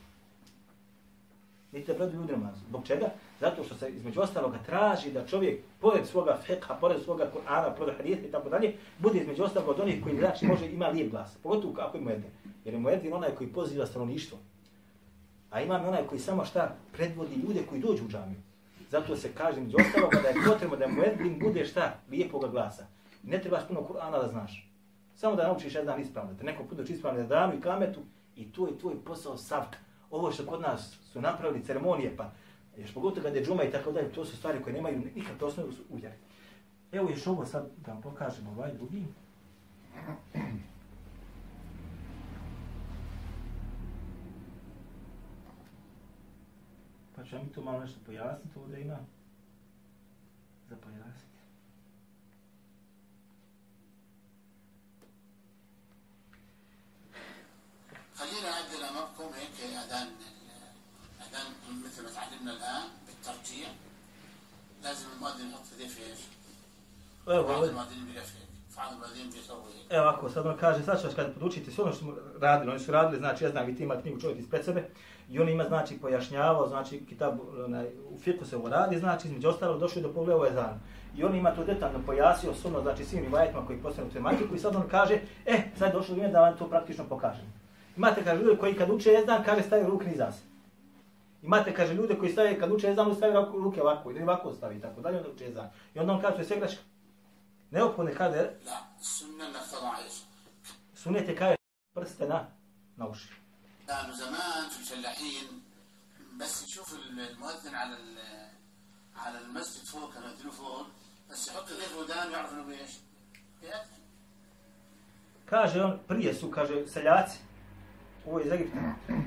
niti 1.72 1.88
da 1.88 1.94
predaju 1.94 2.20
ljudi 2.20 2.32
namaz. 2.32 2.56
Zbog 2.70 2.88
čega? 2.88 3.10
Zato 3.40 3.64
što 3.64 3.76
se 3.76 3.90
između 3.90 4.22
ostaloga 4.22 4.58
traži 4.66 5.12
da 5.12 5.28
čovjek, 5.28 5.60
pored 5.80 6.08
svoga 6.08 6.38
fekha, 6.46 6.74
pored 6.74 7.04
svoga 7.04 7.32
Kur'ana, 7.36 7.76
pored 7.78 7.98
hadisa 7.98 8.22
i 8.28 8.32
tako 8.32 8.50
dalje, 8.50 8.74
bude 9.00 9.20
između 9.20 9.44
ostaloga 9.44 9.72
od 9.72 9.80
onih 9.80 10.04
koji 10.04 10.18
znači 10.18 10.46
može 10.46 10.68
ima 10.68 10.88
lijep 10.88 11.12
glas. 11.12 11.38
Pogotovo 11.44 11.74
kako 11.74 11.98
je 11.98 12.04
muedin. 12.04 12.32
Jer 12.66 12.74
je 12.74 12.80
muedin 12.80 13.14
onaj 13.14 13.30
koji 13.30 13.50
poziva 13.50 13.86
stanovništvo. 13.86 14.38
A 15.50 15.62
imam 15.62 15.86
onaj 15.86 16.08
koji 16.08 16.20
samo 16.20 16.46
šta 16.46 16.76
predvodi 16.94 17.36
ljude 17.36 17.64
koji 17.70 17.82
dođu 17.82 18.06
u 18.06 18.08
džamiju. 18.08 18.40
Zato 18.90 19.16
se 19.16 19.32
kaže 19.38 19.60
između 19.60 19.78
ostaloga 19.80 20.18
da 20.22 20.28
je 20.28 20.46
potrebno 20.48 20.78
da 20.78 20.88
muedin 20.88 21.40
bude 21.40 21.66
šta 21.66 22.00
lijepoga 22.10 22.48
glasa. 22.48 22.86
Ne 23.24 23.42
trebaš 23.42 23.68
puno 23.68 23.82
Kur'ana 23.82 24.22
da 24.22 24.28
znaš. 24.28 24.72
Samo 25.16 25.36
da 25.36 25.48
naučiš 25.48 25.76
jedan 25.76 26.02
ispravno, 26.02 26.32
da 26.32 26.38
te 26.38 26.44
neko 26.44 26.64
put 26.64 26.80
uči 26.80 26.94
ispravno 26.94 27.22
da 27.22 27.28
dam 27.28 27.58
i 27.58 27.62
kametu 27.62 28.00
i 28.36 28.52
to 28.52 28.68
je 28.68 28.80
tvoj 28.80 28.96
posao 29.06 29.38
savka 29.38 29.78
ovo 30.12 30.32
što 30.32 30.46
kod 30.46 30.62
nas 30.62 30.98
su 31.12 31.22
napravili 31.22 31.64
ceremonije, 31.64 32.18
pa 32.18 32.32
još 32.78 32.94
pogotovo 32.94 33.24
kad 33.24 33.36
je 33.36 33.46
džuma 33.46 33.64
i 33.64 33.72
tako 33.72 33.92
dalje, 33.92 34.12
to 34.12 34.26
su 34.26 34.38
stvari 34.38 34.64
koje 34.64 34.74
nemaju 34.74 35.02
nikakve 35.16 35.48
osnovu 35.48 35.70
u 35.90 35.96
vjeri. 35.96 36.16
Evo 36.92 37.10
još 37.10 37.28
ovo 37.28 37.46
sad 37.46 37.70
da 37.86 37.92
vam 37.92 38.02
pokažem 38.02 38.48
ovaj 38.48 38.74
drugi. 38.74 39.06
Pa 47.16 47.24
ću 47.24 47.36
vam 47.36 47.46
mi 47.46 47.52
to 47.52 47.62
malo 47.62 47.80
nešto 47.80 48.00
pojasniti, 48.06 48.60
ovdje 48.60 48.82
ima 48.82 48.98
za 50.70 50.76
pojasniti. 50.76 51.27
خلينا 58.19 58.51
نعدل 58.51 58.83
امامكم 58.83 59.35
هيك 59.39 59.71
اذان 59.71 60.09
اذان 61.27 61.47
مثل 61.85 62.03
ما 62.03 62.11
تعلمنا 62.11 62.53
الان 62.53 62.89
بالترجيع 63.07 63.69
لازم 64.83 65.07
المؤذن 65.17 65.51
يحط 65.51 65.65
ايديه 65.73 65.89
في 65.95 66.03
ايش؟ 66.03 66.19
Evo, 67.27 67.47
بعض 67.49 67.63
ovdje. 67.63 67.69
المؤذنين 67.69 68.05
بيلف 68.05 68.33
هيك 68.37 68.49
بعض 68.77 68.93
المؤذنين 68.93 69.31
بيسوي 69.31 69.73
هيك 69.75 69.93
Evo 69.93 70.09
ako 70.09 70.31
sad 70.31 70.47
on 70.47 70.57
kaže, 70.57 70.83
sad 70.83 71.01
ću 71.01 71.07
vas 71.07 71.15
kad 71.15 71.35
podučiti 71.35 71.71
sve 71.71 71.85
ono 71.85 71.93
što 71.93 72.05
smo 72.05 72.15
radili, 72.41 72.71
oni 72.71 72.81
su 72.81 72.93
radili, 72.93 73.19
znači 73.19 73.45
ja 73.45 73.51
znam, 73.51 73.67
vi 73.67 73.77
ti 73.77 73.83
imate 73.83 74.03
knjigu 74.03 74.21
čovjek 74.21 74.39
ispred 74.39 74.65
sebe, 74.65 74.89
i 75.31 75.39
on 75.39 75.49
ima 75.49 75.65
znači 75.65 75.99
pojašnjavao, 75.99 76.69
znači 76.69 77.05
kitab, 77.09 77.35
onaj, 77.65 77.87
u 78.11 78.19
fiku 78.19 78.45
se 78.45 78.57
ovo 78.57 78.69
radi, 78.69 78.99
znači 78.99 79.29
između 79.29 79.49
ostalo 79.49 79.79
došli 79.79 80.03
do 80.03 80.13
pogleda 80.13 80.37
ovaj 80.37 80.53
zan. 80.53 80.81
I 81.17 81.25
on 81.25 81.35
ima 81.35 81.51
to 81.51 81.65
detaljno 81.65 81.99
pojasnio 82.07 82.55
suno, 82.55 82.83
znači 82.83 83.05
svim 83.05 83.25
rivajetima 83.25 83.67
koji 83.67 83.79
postanu 83.79 84.11
tematiku 84.11 84.55
i 84.55 84.59
sad 84.59 84.77
on 84.77 84.89
kaže, 84.91 85.21
e, 85.47 85.63
sad 85.79 85.89
je 85.89 85.93
došlo 85.93 86.15
vrijeme 86.15 86.33
da 86.33 86.41
vam 86.41 86.57
to 86.57 86.69
praktično 86.69 87.05
pokažem. 87.05 87.53
Imate, 87.97 88.25
kaže, 88.25 88.43
ljude 88.43 88.57
koji 88.57 88.75
kad 88.75 88.91
uče 88.91 89.11
ezan, 89.13 89.45
kaže, 89.45 89.63
stavaju 89.63 89.91
ruke 89.91 90.07
niza 90.07 90.33
se. 90.33 90.43
Imate, 91.43 91.75
kaže, 91.75 91.95
ljude 91.95 92.19
koji 92.19 92.33
stave, 92.33 92.59
kad 92.59 92.73
uče 92.73 92.91
ezan, 92.91 93.15
stavaju 93.15 93.63
ruke 93.63 93.83
ovako, 93.83 94.11
ili 94.11 94.23
ovako 94.23 94.53
stavi, 94.53 94.77
i 94.77 94.81
tako 94.81 95.01
dalje, 95.01 95.17
onda 95.17 95.31
uče 95.31 95.47
ezan. 95.47 95.71
I 95.95 95.99
onda 95.99 96.13
on 96.13 96.21
kaže, 96.21 96.35
to 96.35 96.41
je 96.41 96.47
sve 96.47 96.57
greška. 96.57 96.83
Neophodno 97.71 98.11
je, 98.11 98.17
kaže, 98.17 98.39
لا 98.67 98.79
السنه 99.01 99.45
انك 99.47 99.67
تضع 99.73 99.99
ايش؟ 99.99 100.13
sunete 100.97 101.37
kaže 101.37 101.57
prste 101.95 102.27
na, 102.29 102.47
na 102.97 103.07
uši. 103.09 103.29
كانوا 103.89 104.15
زمان 104.15 104.69
في 104.71 104.79
الفلاحين 104.81 105.63
بس 106.41 106.63
يشوف 106.69 106.93
المؤذن 106.95 107.75
على 107.75 107.97
ال- 107.97 108.49
على 109.17 109.39
المسجد 109.39 109.85
فوق 109.87 110.15
كانوا 110.15 110.29
يأذنوا 110.29 110.53
فوق 110.53 110.87
بس 111.31 111.49
يحط 111.49 111.69
ايديه 111.71 111.87
في 111.87 111.99
ودان 111.99 112.31
يعرف 112.33 112.53
انه 112.53 112.63
بايش؟ 112.63 112.91
بيأذن 113.63 114.03
Kaže 115.47 115.85
on, 115.85 115.99
prije 116.09 116.35
su, 116.35 116.51
kaže, 116.51 116.87
seljaci, 116.89 117.39
ovo 118.27 118.39
je 118.39 118.47
iz 118.47 118.53
Egipta, 118.53 118.79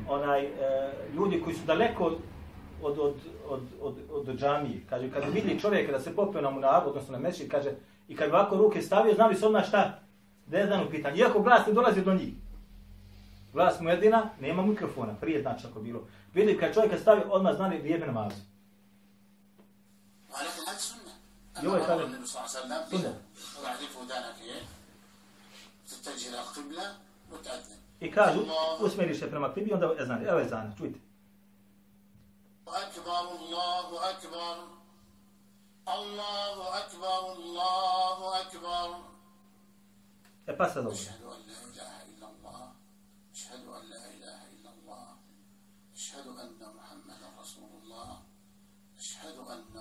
onaj, 0.10 0.46
e, 0.46 0.52
ljudi 1.16 1.42
koji 1.44 1.56
su 1.56 1.66
daleko 1.66 2.06
od, 2.06 2.18
od, 2.82 3.00
od, 3.00 3.16
od, 3.50 3.62
od, 3.82 3.96
od, 4.12 4.30
od 4.30 4.38
džamije, 4.38 4.82
kaže, 4.90 5.12
kad 5.12 5.24
vidi 5.34 5.60
čovjeka 5.60 5.92
da 5.92 6.00
se 6.00 6.16
popio 6.16 6.42
na 6.42 6.50
munavu, 6.50 6.90
odnosno 6.90 7.12
na 7.12 7.20
mešći, 7.20 7.50
kaže, 7.50 7.72
i 8.08 8.16
kad 8.16 8.30
bi 8.30 8.36
ovako 8.36 8.58
ruke 8.58 8.82
stavio, 8.82 9.14
znali 9.14 9.36
su 9.36 9.46
odmah 9.46 9.68
šta? 9.68 10.00
Da 10.48 10.58
je 10.58 10.64
jedan 10.64 10.88
u 10.88 10.90
pitanju. 10.90 11.18
Iako 11.18 11.40
glas 11.40 11.68
ne 11.68 11.74
dolazi 11.74 12.02
do 12.02 12.14
njih. 12.14 12.34
Glas 13.54 13.80
mu 13.80 13.90
jedina, 13.90 14.30
nema 14.40 14.66
mikrofona, 14.66 15.14
prije 15.22 15.42
znači 15.42 15.68
ako 15.68 15.82
bilo. 15.82 16.08
Vidi 16.34 16.58
kad 16.58 16.74
čovjeka 16.74 16.98
stavi, 16.98 17.22
odmah 17.30 17.56
znali 17.56 17.82
vrijeme 17.82 18.06
namazu. 18.06 18.36
I 21.64 21.68
ovo 21.68 21.76
je 21.78 21.84
kaže, 21.88 22.04
النبي 22.04 22.28
صلى 22.28 22.40
الله 22.40 22.50
عليه 22.50 22.60
وسلم 22.60 22.82
سنة. 22.92 23.14
ويحذف 23.62 23.98
ودانك 24.02 24.38
ايه 24.42 24.62
تتجه 25.90 26.30
الى 26.30 26.40
القبله 26.40 26.88
وتأذن 27.32 27.78
I 28.01 28.13
kažu, 28.13 28.41
usmjeriš 28.81 29.19
se 29.19 29.31
prema 29.31 29.55
kibli, 29.55 29.73
onda 29.73 29.87
je 29.87 30.07
zanje. 30.07 30.27
evo 30.27 30.39
je 30.39 30.49
zanje, 30.49 30.77
čujte. 30.79 31.01
أكبر 32.71 33.21
الله 33.35 34.11
أكبر 34.11 34.55
الله 35.95 36.81
أكبر 36.81 37.21
الله 37.33 39.05
E 40.47 40.57
pa 40.57 40.69
sad 40.69 40.87
ovdje. 40.87 41.01
Ašhadu 41.01 41.27
an 41.31 41.41
la 41.49 41.59
ilaha 41.73 42.01
illa 42.11 42.27
Allah. 42.33 42.63
Ašhadu 43.33 43.69
an 43.79 43.83
la 43.91 44.03
ilaha 44.17 44.45
illa 44.55 44.71
Allah. 44.77 45.09
Ašhadu 45.95 46.31
anna 46.45 46.69
Muhammeda 46.79 47.27
Rasulullah. 47.41 48.11
Ašhadu 48.99 49.43
anna 49.57 49.81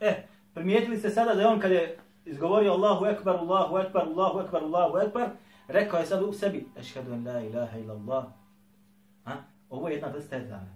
Eh, 0.00 0.28
primijetili 0.54 0.98
ste 0.98 1.10
sada 1.10 1.34
da 1.34 1.40
je 1.40 1.46
on 1.46 1.60
kad 1.60 1.70
je 1.70 1.98
izgovorio 2.24 2.72
Allahu 2.72 3.06
Ekber, 3.06 3.36
Allahu 3.36 3.78
Ekber, 3.78 4.02
Allahu 4.02 4.40
Ekber, 4.40 4.62
Allahu 4.62 4.98
Ekber, 4.98 5.28
rekao 5.68 6.00
je 6.00 6.06
sad 6.06 6.22
u 6.22 6.32
sebi, 6.32 6.66
Ešhedu 6.78 7.12
en 7.12 7.26
la 7.26 7.40
ilaha 7.40 7.78
ila 7.78 7.94
Allah. 7.94 8.24
Ha? 9.24 9.32
Ovo 9.70 9.88
je 9.88 9.94
jedna 9.94 10.08
vrsta 10.08 10.36
ezana, 10.36 10.74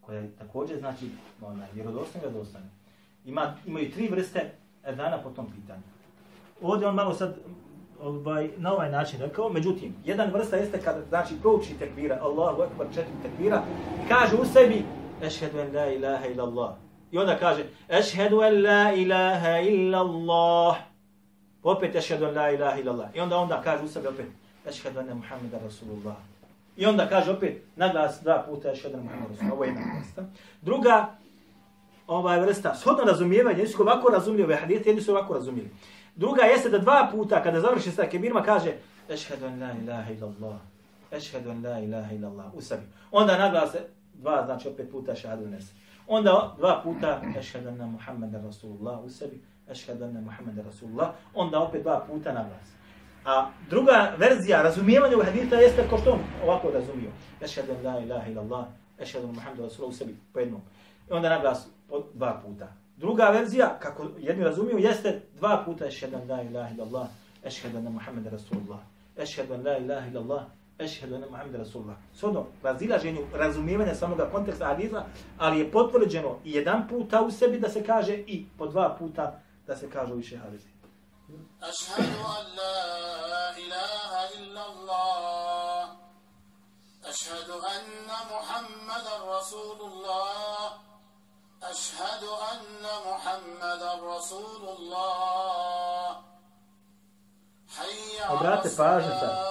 koja 0.00 0.18
je 0.18 0.36
također 0.38 0.78
znači 0.78 1.10
ona, 1.42 1.66
vjerodostojna 1.74 2.26
i 2.26 2.30
vjerodostojna. 2.30 2.66
Ima, 3.24 3.54
imaju 3.66 3.90
tri 3.90 4.08
vrste 4.08 4.50
ezana 4.84 5.18
po 5.22 5.30
tom 5.30 5.46
pitanju. 5.46 5.82
Ovdje 6.62 6.88
on 6.88 6.94
malo 6.94 7.14
sad 7.14 7.36
ovaj, 8.02 8.50
na 8.56 8.72
ovaj 8.72 8.90
način 8.90 9.20
rekao, 9.20 9.48
međutim, 9.48 9.94
jedan 10.04 10.30
vrsta 10.30 10.56
jeste 10.56 10.80
kad 10.80 10.96
znači 11.08 11.34
prouči 11.40 11.78
tekbira, 11.78 12.18
Allahu 12.22 12.62
Ekber, 12.62 12.86
četiri 12.94 13.22
tekbira, 13.22 13.62
i 14.04 14.08
kaže 14.08 14.36
u 14.36 14.44
sebi, 14.44 14.84
Ešhedu 15.22 15.58
en 15.58 15.76
la 15.76 15.86
ilaha 15.86 16.26
ila 16.26 16.44
Allah. 16.44 16.74
I 17.12 17.18
onda 17.18 17.38
kaže, 17.38 17.64
Ešhedu 17.88 18.42
en 18.42 18.62
la 18.62 18.92
ilaha 18.92 19.58
illa 19.60 19.98
Allah. 19.98 20.76
Opet 21.62 21.96
Ešhedu 21.96 22.24
en 22.24 22.34
la 22.34 22.50
ilaha 22.50 22.80
illa 22.80 22.92
Allah. 22.92 23.08
I 23.14 23.20
onda 23.20 23.36
onda 23.36 23.60
kaže 23.64 23.84
u 23.84 23.88
sebi 23.88 24.08
opet, 24.08 24.26
Ešhedu 24.66 25.00
enne 25.00 25.14
Muhammeda 25.14 25.58
Rasulullah. 25.64 26.16
I 26.76 26.86
onda 26.86 27.08
kaže 27.08 27.30
opet, 27.30 27.62
naglas 27.76 28.20
dva 28.22 28.44
puta 28.48 28.72
Ešhedu 28.72 28.94
ene 28.94 29.02
Muhammeda 29.02 29.28
Rasulullah. 29.28 29.52
Ovo 29.52 29.64
je 29.64 29.68
jedna 29.68 29.82
vrsta. 30.00 30.24
Druga, 30.62 31.10
ovaj 32.06 32.40
vrsta, 32.40 32.74
shodno 32.74 33.04
razumijevanje, 33.04 33.58
jedni 33.58 33.74
su 33.74 33.82
ovako 33.82 34.08
razumijeli 34.08 34.44
ove 34.44 34.56
hadite, 34.56 34.90
jedni 34.90 35.02
su 35.02 35.10
ovako 35.10 35.34
razumijeli. 35.34 35.70
Druga 36.16 36.42
jeste 36.42 36.68
da 36.68 36.78
dva 36.78 37.08
puta, 37.12 37.42
kada 37.42 37.60
završi 37.60 37.90
sa 37.90 38.06
kebirima, 38.06 38.42
kaže, 38.42 38.72
Ešhedu 39.08 39.46
en 39.46 39.62
la 39.62 39.72
ilaha 39.82 40.12
illa 40.12 40.26
Allah. 40.26 40.58
Ešhedu 41.10 41.50
en 41.50 41.64
la 41.64 41.78
ilaha 41.78 42.14
illa 42.14 42.28
Allah. 42.28 42.54
U 42.54 42.60
sebi. 42.60 42.82
Onda 43.10 43.38
naglas 43.38 43.76
dva, 44.14 44.44
znači 44.46 44.68
opet 44.68 44.90
puta 44.90 45.14
šahadu 45.14 45.46
nese. 45.46 45.72
Onda 46.12 46.54
dva 46.58 46.80
puta 46.84 47.22
ešhedu 47.38 47.68
anna 47.68 47.86
Muhammeda 47.86 48.38
Rasulullah 48.42 49.04
u 49.04 49.08
sebi, 49.10 49.40
ešhedu 49.70 50.04
anna 50.04 50.20
Muhammeda 50.20 50.62
Rasulullah, 50.62 51.10
onda 51.34 51.60
opet 51.60 51.82
dva 51.82 52.04
puta 52.06 52.32
na 52.32 52.42
glas. 52.42 52.68
A 53.24 53.50
druga 53.68 54.12
verzija 54.18 54.62
razumijevanja 54.62 55.16
u 55.16 55.22
hadita 55.22 55.56
jeste 55.56 55.86
kao 55.88 55.98
što 55.98 56.12
on 56.12 56.20
ovako 56.44 56.70
razumio. 56.70 57.10
Ešhedu 57.40 57.72
la 57.84 58.00
ilaha 58.00 58.30
illallah, 58.30 58.64
ešhedu 58.98 59.24
anna 59.24 59.32
Muhammeda 59.32 59.62
Rasulullah 59.62 59.94
u 59.94 59.98
sebi, 59.98 60.16
po 60.32 60.40
jednom. 60.40 60.60
I 61.10 61.12
onda 61.12 61.28
na 61.28 61.40
glas 61.40 61.68
dva 62.14 62.40
puta. 62.44 62.72
Druga 62.96 63.24
verzija, 63.24 63.78
kako 63.78 64.06
jedni 64.18 64.44
razumiju, 64.44 64.78
jeste 64.78 65.22
dva 65.36 65.62
puta 65.64 65.86
ešhedu 65.86 66.16
la 66.28 66.42
ilaha 66.42 66.74
illallah, 66.74 67.08
ešhedu 67.44 67.78
anna 67.78 67.90
Muhammeda 67.90 68.30
Rasulullah, 68.30 68.78
ešhedu 69.16 69.62
la 69.64 69.78
ilaha 69.78 70.06
illallah, 70.08 70.42
ešhedu 70.80 71.14
ene 71.14 71.26
Muhammed 71.30 71.54
Rasulullah. 71.54 71.96
Svodno, 72.14 72.46
razilaženju 72.62 73.26
razumijevanja 73.34 73.94
samoga 73.94 74.30
konteksta 74.30 74.66
hadisa, 74.66 75.04
ali 75.38 75.58
je 75.58 75.70
potvrđeno 75.70 76.38
i 76.44 76.52
jedan 76.52 76.88
puta 76.88 77.22
u 77.22 77.30
sebi 77.30 77.60
da 77.60 77.68
se 77.68 77.84
kaže 77.86 78.14
i 78.14 78.46
po 78.58 78.66
dva 78.66 78.96
puta 78.98 79.40
da 79.66 79.76
se 79.76 79.90
kaže 79.90 80.14
više 80.14 80.36
hadisa. 80.36 80.68
Ešhedu 81.70 82.20
an 82.38 82.46
la 82.56 83.54
ilaha 83.64 84.22
illa 84.38 84.62
Allah. 84.70 85.88
Ešhedu 87.10 87.52
anna 87.52 88.18
Muhammed 88.32 89.06
Rasulullah. 89.34 90.72
Ešhedu 91.72 92.30
anna 92.52 92.94
Muhammed 93.08 93.82
Rasulullah. 94.12 95.50
Obrate 98.30 98.68
pažnje 98.76 99.10
sad. 99.20 99.49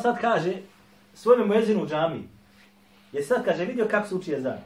sad 0.00 0.20
kaže 0.20 0.56
svojom 1.14 1.48
mojezinu 1.48 1.82
u 1.82 1.86
džami. 1.86 2.28
Je 3.12 3.22
sad 3.22 3.44
kaže 3.44 3.64
vidio 3.64 3.88
kako 3.90 4.08
se 4.08 4.14
uči 4.14 4.34
ezan. 4.34 4.58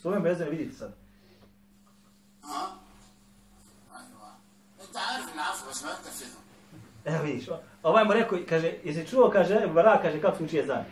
Svojom 0.00 0.22
mojezinu 0.22 0.50
vidite 0.50 0.74
sad. 0.74 0.92
Evo 7.04 7.22
vidiš, 7.22 7.48
ovaj 7.82 8.04
mu 8.04 8.12
rekao, 8.12 8.38
kaže, 8.48 8.72
jesi 8.84 9.06
čuo, 9.06 9.30
kaže, 9.30 9.66
Bara, 9.74 9.98
kaže, 10.02 10.20
kako 10.20 10.36
se 10.36 10.44
uči 10.44 10.58
ezan. 10.58 10.84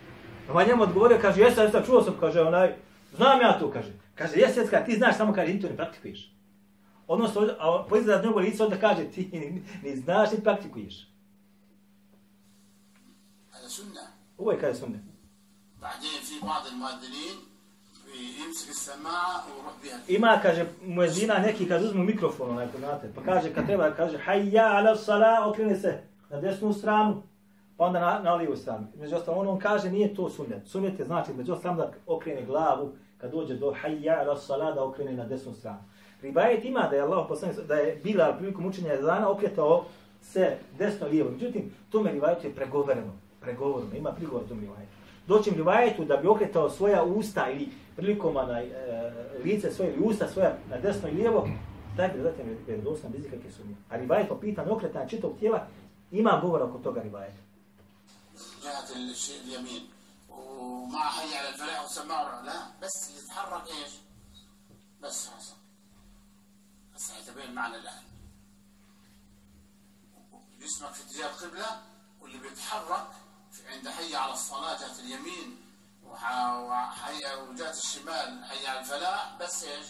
Ovaj 0.49 0.67
njemu 0.67 0.83
odgovorio, 0.83 1.17
kaže, 1.21 1.41
jesam, 1.41 1.65
jesam, 1.65 1.83
čuo 1.85 2.03
sam, 2.03 2.13
kaže, 2.19 2.41
onaj, 2.41 2.75
znam 3.15 3.41
ja 3.41 3.59
to, 3.59 3.71
kaže. 3.71 3.91
Kaže, 4.15 4.33
jesi, 4.35 4.59
jesam, 4.59 4.85
ti 4.85 4.95
znaš, 4.95 5.17
samo, 5.17 5.33
kaže, 5.33 5.59
ti 5.59 5.67
ne 5.69 5.75
praktikuješ. 5.75 6.31
Odnosno, 7.07 7.47
a 7.59 7.85
po 7.89 7.97
izgledu 7.97 8.37
lice, 8.37 8.63
onda 8.63 8.77
kaže, 8.77 9.03
ti 9.03 9.29
ni, 9.33 9.63
ni 9.83 9.95
znaš, 9.95 10.31
ni 10.31 10.43
praktikuješ. 10.43 11.10
هذا 13.52 13.68
سنة 13.68 14.00
Ovo 14.38 14.52
je 14.52 14.58
kaže 14.60 14.78
sunne. 14.78 14.98
بعدين 15.80 16.20
في 16.22 16.46
بعض 16.46 16.66
المؤذنين 16.66 17.36
يمسك 18.46 18.68
السماعة 18.70 19.44
ويروح 19.46 19.74
بها 19.82 20.00
Ima, 20.08 20.40
kaže, 20.42 20.66
muezina 20.86 21.38
neki 21.38 21.68
kad 21.68 21.82
uzmu 21.82 22.04
mikrofon, 22.04 22.50
onaj, 22.50 22.66
znate, 22.78 23.12
pa 23.14 23.22
kaže, 23.22 23.54
kad 23.54 23.66
treba, 23.66 23.90
kaže, 23.90 24.18
hajja 24.18 24.66
ala 24.66 24.96
sala, 24.96 25.48
okrene 25.48 25.76
se 25.76 26.02
na 26.30 26.40
desnu 26.40 26.72
stranu, 26.72 27.22
pa 27.76 27.84
onda 27.84 28.00
na, 28.00 28.20
na 28.22 28.34
lijevu 28.34 28.56
stranu. 28.56 28.86
Među 28.96 29.16
ostalom, 29.16 29.40
on, 29.40 29.48
on 29.48 29.58
kaže, 29.58 29.90
nije 29.90 30.14
to 30.14 30.30
sunnet. 30.30 30.66
Sunnet 30.66 30.98
je 30.98 31.04
znači, 31.04 31.32
među 31.32 31.52
ostalom, 31.52 31.76
da 31.76 31.92
okrene 32.06 32.42
glavu, 32.42 32.92
kad 33.18 33.30
dođe 33.30 33.54
do 33.54 33.74
hajja 33.80 34.18
ala 34.20 34.36
sala, 34.36 34.72
da 34.72 34.84
okrene 34.84 35.12
na 35.12 35.24
desnu 35.24 35.54
stranu. 35.54 35.82
Ribajet 36.22 36.64
ima 36.64 36.88
da 36.90 36.96
je 36.96 37.02
Allah 37.02 37.26
poslanik, 37.28 37.56
da 37.68 37.74
je 37.74 38.00
bila 38.04 38.36
prilikom 38.38 38.66
učenja 38.66 38.92
ezana 38.92 39.30
okretao 39.30 39.84
se 40.22 40.56
desno 40.78 41.06
lijevo. 41.06 41.30
Međutim, 41.30 41.74
tome 41.90 42.12
rivajetu 42.12 42.46
je 42.46 42.54
pregovoreno. 42.54 43.12
Pregovoreno, 43.40 43.96
ima 43.96 44.12
prigovor 44.12 44.48
tom 44.48 44.60
rivajetu. 44.60 44.92
Doćem 45.26 45.54
rivajetu 45.54 46.04
da 46.04 46.16
bi 46.16 46.28
okretao 46.28 46.70
svoja 46.70 47.04
usta 47.04 47.50
ili 47.50 47.68
prilikom 47.96 48.34
na 48.34 48.60
e, 48.60 48.70
lice 49.44 49.70
svoje 49.70 49.92
ili 49.92 50.04
usta 50.04 50.28
svoja 50.28 50.56
na 50.70 50.78
desno 50.78 51.08
i 51.08 51.12
lijevo, 51.12 51.48
taj 51.96 52.08
bi 52.08 52.22
zatim 52.22 52.48
je 52.48 52.58
vjerodostan 52.66 53.12
bez 53.12 53.26
ikakve 53.26 53.50
sumnje. 53.50 53.74
A 53.90 53.96
rivajet 53.96 54.28
po 54.28 54.36
pitanju 54.36 54.72
okretanja 54.72 55.08
čitog 55.08 55.32
tijela 55.38 55.66
ima 56.12 56.40
govora 56.42 56.64
oko 56.64 56.78
toga 56.78 57.02
rivajeta. 57.02 57.46
جهة 58.62 58.96
الشيء 58.96 59.40
اليمين 59.40 59.90
ومع 60.28 61.10
حي 61.10 61.36
على 61.36 61.48
الفلاح 61.48 61.82
والسماعة 61.82 62.42
لا 62.42 62.70
بس 62.82 63.10
يتحرك 63.10 63.66
ايش؟ 63.68 63.92
بس 65.02 65.28
حسن 65.28 65.54
بس 66.94 67.10
هيتبين 67.10 67.54
معنى 67.54 67.76
الآن 67.76 68.02
جسمك 70.60 70.92
في 70.92 71.02
اتجاه 71.02 71.26
القبلة 71.26 71.82
واللي 72.20 72.38
بيتحرك 72.38 73.06
في 73.12 73.18
عند 73.67 73.87
حي 73.89 74.15
على 74.15 74.33
الصلاة 74.33 74.77
جهة 74.79 74.99
اليمين 74.99 75.57
وح- 76.05 76.59
وحي 76.59 77.19
وجهة 77.49 77.71
الشمال 77.71 78.45
حي 78.45 78.67
على 78.67 78.79
الفلاح 78.79 79.37
بس 79.41 79.63
إيش؟ 79.63 79.87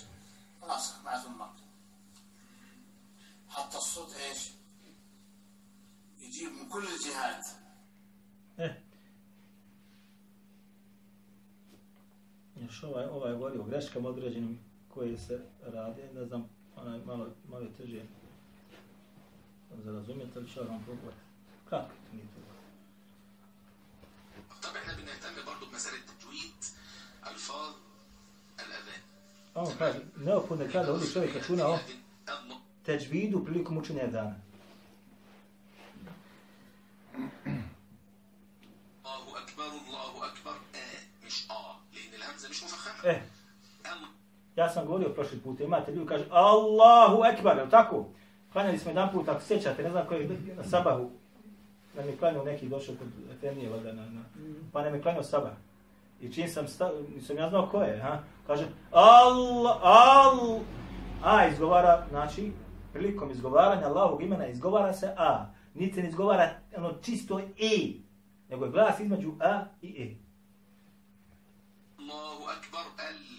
راسك 0.64 1.04
مع 1.06 1.18
ثمك 1.18 1.54
حتى 3.50 3.78
الصوت 3.78 4.14
إيش؟ 4.16 4.50
يجيب 6.20 6.52
من 6.52 6.70
كل 6.70 6.84
الجهات 6.88 7.46
E. 8.58 8.82
Još 12.56 12.84
ovaj, 12.84 13.06
ovaj 13.06 13.34
govori 13.34 13.60
o 13.60 13.64
greškama 13.64 14.10
određenim 14.10 14.60
koje 14.90 15.18
se 15.18 15.40
rade, 15.62 16.10
ne 16.14 16.26
znam, 16.26 16.50
onaj 16.76 17.00
malo, 17.00 17.28
malo 17.50 17.64
je 17.64 17.74
teže 17.74 18.02
za 19.84 19.92
razumjeti, 19.92 20.32
ali 20.36 20.50
ću 20.50 20.60
vam 20.60 20.84
probati. 20.84 21.18
Kratko, 21.70 21.94
nije 22.14 22.26
to. 22.26 22.51
طب 24.64 24.76
إحنا 24.76 24.94
بنهتم 24.94 25.46
برضو 25.46 25.66
بمسألة 25.66 25.98
تجويد 25.98 26.60
ألفاظ 27.28 27.74
الأذان. 28.60 29.02
آه 29.58 29.66
فعلا. 29.66 30.04
ناخذ 30.18 30.62
هكذا 30.62 30.92
هو 30.92 31.00
شوية 31.00 31.40
كتونه 31.40 31.64
أهو. 31.64 31.78
تجويد 32.86 33.36
وبليك 33.36 33.72
موتشن 33.72 34.00
أذان. 34.00 34.40
الله 39.06 39.40
أكبر 39.44 39.68
الله 39.68 40.26
أكبر. 40.28 40.56
آه 40.76 41.26
مش 41.26 41.52
آه 41.52 41.76
لأن 41.94 42.14
الهمزة 42.22 42.50
مش 42.50 42.64
مفخمة. 42.64 43.04
إيه. 43.04 43.22
Ja 44.56 44.70
sam 44.70 44.86
govorio 44.86 45.10
prošli 45.10 45.40
put, 45.40 45.60
imate 45.60 45.92
ljudi 45.92 46.08
kaže 46.08 46.26
Allahu 46.30 47.24
Ekber, 47.26 47.58
je 47.58 47.64
li 47.64 47.70
tako? 47.70 48.10
Klanjali 48.54 48.80
smo 48.80 48.92
jedan 48.92 49.12
put, 49.14 49.30
ako 49.30 49.42
sjećate, 49.42 49.84
ne 49.84 49.90
znam 49.90 50.08
koji 50.08 50.28
na 50.58 50.64
sabahu, 50.64 51.12
nam 51.96 52.08
je 52.10 52.18
klanio 52.18 52.44
neki 52.44 52.70
došao 52.70 52.96
kod 52.96 53.08
Efendije 53.32 53.70
vada 53.70 53.94
na, 53.94 54.10
na, 54.10 54.22
pa 54.74 54.82
nam 54.82 54.96
je 54.96 55.02
klanio 55.02 55.24
sabah. 55.24 55.54
I 56.22 56.34
čim 56.34 56.48
sam 56.48 56.68
stao, 56.68 56.92
nisam 57.16 57.38
ja 57.38 57.50
znao 57.50 57.70
ko 57.72 57.82
je, 57.82 58.00
ha? 58.02 58.24
kaže, 58.48 58.68
al, 58.92 59.68
al, 59.82 60.60
a 61.24 61.48
izgovara, 61.48 62.06
znači, 62.10 62.52
prilikom 62.94 63.32
izgovaranja 63.32 63.88
Allahog 63.88 64.24
imena 64.24 64.48
izgovara 64.48 64.94
se 64.94 65.14
a, 65.18 65.46
niti 65.74 65.94
se 65.94 66.02
ne 66.02 66.10
izgovara 66.10 66.50
ono 66.78 66.94
čisto 67.02 67.40
e, 67.40 67.94
nego 68.50 68.66
je 68.66 68.72
glas 68.72 69.00
između 69.00 69.32
a 69.40 69.66
i 69.82 69.88
e. 69.88 70.16
Allahu 72.00 72.44
akbar, 72.44 72.86
al. 72.98 73.31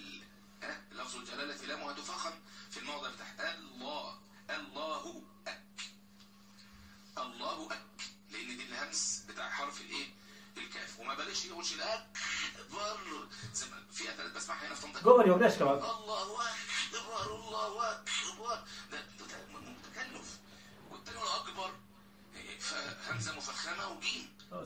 وشيله 11.42 11.56
وشيله 11.56 11.94
اكبر 11.94 13.28
زي 13.54 13.66
ما 13.66 13.76
في 13.92 14.08
اذانات 14.08 14.50
هنا 14.50 14.74
في 14.74 14.82
طنطا 14.82 15.00
جوه 15.00 15.20
اليوغلاش 15.22 15.56
كمان؟ 15.58 15.74
الله 15.74 16.22
اكبر 16.22 17.34
الله 17.34 17.90
أكبر. 17.90 18.64
ده 18.92 18.98
متكلف. 19.54 20.38
والتاني 20.90 21.18
أكبر. 21.18 21.72
فهمزة 22.58 23.36
مفخمة 23.36 23.88
وجيم 23.88 24.28
آه 24.52 24.64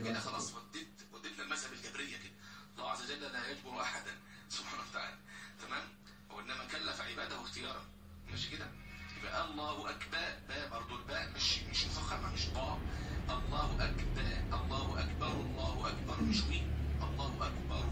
كده. 0.00 0.20
خلاص 0.20 0.54
وديت 0.54 0.88
وديتنا 1.12 1.44
المذهب 1.44 1.72
الجبرية 1.72 2.16
كده. 2.16 2.32
الله 2.78 2.90
عز 2.90 3.02
وجل 3.02 3.22
لا 3.22 3.50
يجبر 3.50 3.80
أحدا. 3.82 4.14
سبحانه 4.56 4.82
وتعالى. 4.90 5.18
تمام؟ 5.66 5.88
وإنما 6.30 6.64
كلف 6.64 7.00
عباده 7.00 7.40
اختيارا. 7.42 7.84
ماشي 8.30 8.50
كده؟ 8.50 8.70
يبقى 9.18 9.44
الله 9.44 9.90
أكبر. 9.90 10.36
باء 10.48 10.68
برضه 10.70 10.96
الباء 10.96 11.30
مش 11.36 11.58
مش 11.58 11.84
مفخمة 11.84 12.32
مش 12.32 12.46
طاء 12.54 12.80
الله 13.30 13.68
أكبر 13.84 14.26
الله 14.52 15.00
أكبر 15.00 15.32
الله 15.40 15.88
أكبر. 15.88 16.22
مش 16.22 16.42
وي 16.50 16.60
الله 17.02 17.32
أكبر. 17.46 17.84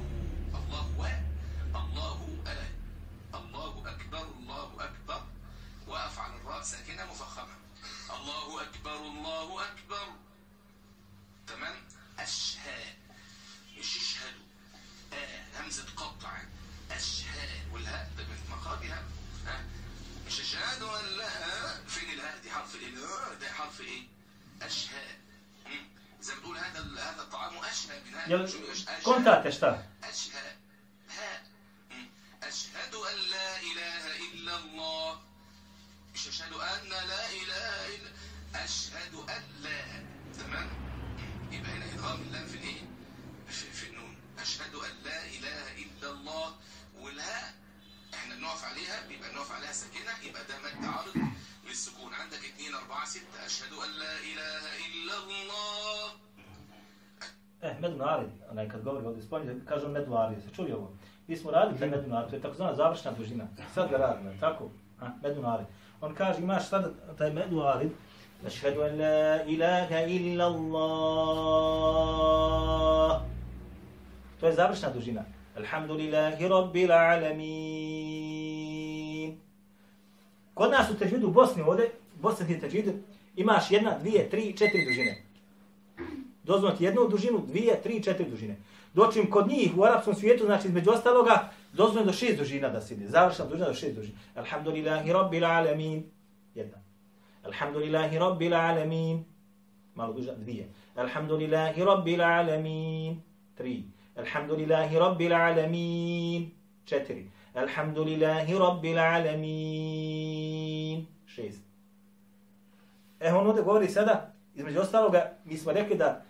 الله 0.54 0.86
و 0.98 1.04
Ele... 28.26 28.44
Está. 29.48 29.93
Arid, 60.16 60.42
se 60.42 60.54
čuli 60.56 60.72
ovo? 60.72 60.90
Mi 61.26 61.36
smo 61.36 61.50
radili 61.50 61.78
taj 61.78 61.88
Medun 61.88 62.12
Arid, 62.12 62.30
to 62.30 62.36
je 62.36 62.42
takozvana 62.42 62.74
završna 62.74 63.12
dužina. 63.12 63.44
Sad 63.74 63.90
ga 63.90 63.96
radimo, 63.96 64.30
je 64.30 64.40
tako? 64.40 64.70
A, 65.00 65.06
Medun 65.22 65.46
Arid. 65.46 65.66
On 66.00 66.14
kaže, 66.14 66.42
imaš 66.42 66.68
sada 66.68 66.90
taj 67.18 67.32
Medun 67.32 67.66
Arid, 67.66 67.90
Ašhedu 68.46 68.82
an 68.82 68.98
la 68.98 69.42
ilaha 69.46 70.00
illa 70.06 70.44
Allah. 70.44 71.64
To 74.40 74.46
je 74.46 74.52
završna 74.52 74.90
dužina. 74.90 75.24
Alhamdulillahi 75.56 76.48
rabbil 76.48 76.92
alamin. 76.92 77.44
Kod 80.54 80.70
nas 80.70 80.90
u 80.90 80.94
težvidu 80.98 81.26
u 81.28 81.30
Bosni 81.30 81.62
ovdje, 81.62 81.90
bosanski 82.20 82.60
težvidu, 82.60 82.92
imaš 83.36 83.70
jedna, 83.70 83.98
dvije, 83.98 84.30
tri, 84.30 84.56
četiri 84.56 84.84
dužine. 84.84 85.22
Dozvoliti 86.44 86.84
jednu 86.84 87.08
dužinu, 87.08 87.44
dvije, 87.46 87.82
tri, 87.82 88.02
četiri 88.02 88.30
dužine. 88.30 88.56
Dočim 88.94 89.30
kod 89.30 89.48
njih 89.48 89.78
u 89.78 89.84
arapskom 89.84 90.14
svijetu, 90.14 90.44
znači 90.44 90.68
između 90.68 90.90
ostaloga, 90.90 91.50
dozvoljeno 91.72 92.06
do 92.06 92.12
šest 92.12 92.38
dužina 92.38 92.68
da 92.68 92.80
se 92.80 92.94
ide. 92.94 93.08
Završna 93.08 93.44
dužina 93.44 93.66
do 93.66 93.74
šest 93.74 93.94
dužina. 93.94 94.18
Alhamdulillahi 94.34 95.12
rabbil 95.12 95.44
alamin. 95.44 96.04
Jedna. 96.54 96.78
Alhamdulillahi 97.44 98.18
rabbil 98.18 98.54
alamin. 98.54 99.24
Malo 99.94 100.12
duža, 100.12 100.34
dvije. 100.36 100.68
Alhamdulillahi 100.96 101.84
rabbil 101.84 102.22
alamin. 102.22 103.20
Tri. 103.54 103.82
Alhamdulillahi 104.16 104.98
rabbil 104.98 105.34
alamin. 105.34 106.50
Četiri. 106.84 107.30
Alhamdulillahi 107.54 108.58
rabbil 108.58 108.98
alamin. 108.98 110.54
Šest. 111.26 111.62
E, 113.20 113.32
on 113.32 113.46
ovdje 113.46 113.62
govori 113.62 113.88
sada, 113.88 114.32
između 114.54 114.80
ostaloga, 114.80 115.32
mi 115.44 115.56
smo 115.56 115.72
rekli 115.72 115.96
da 115.96 116.23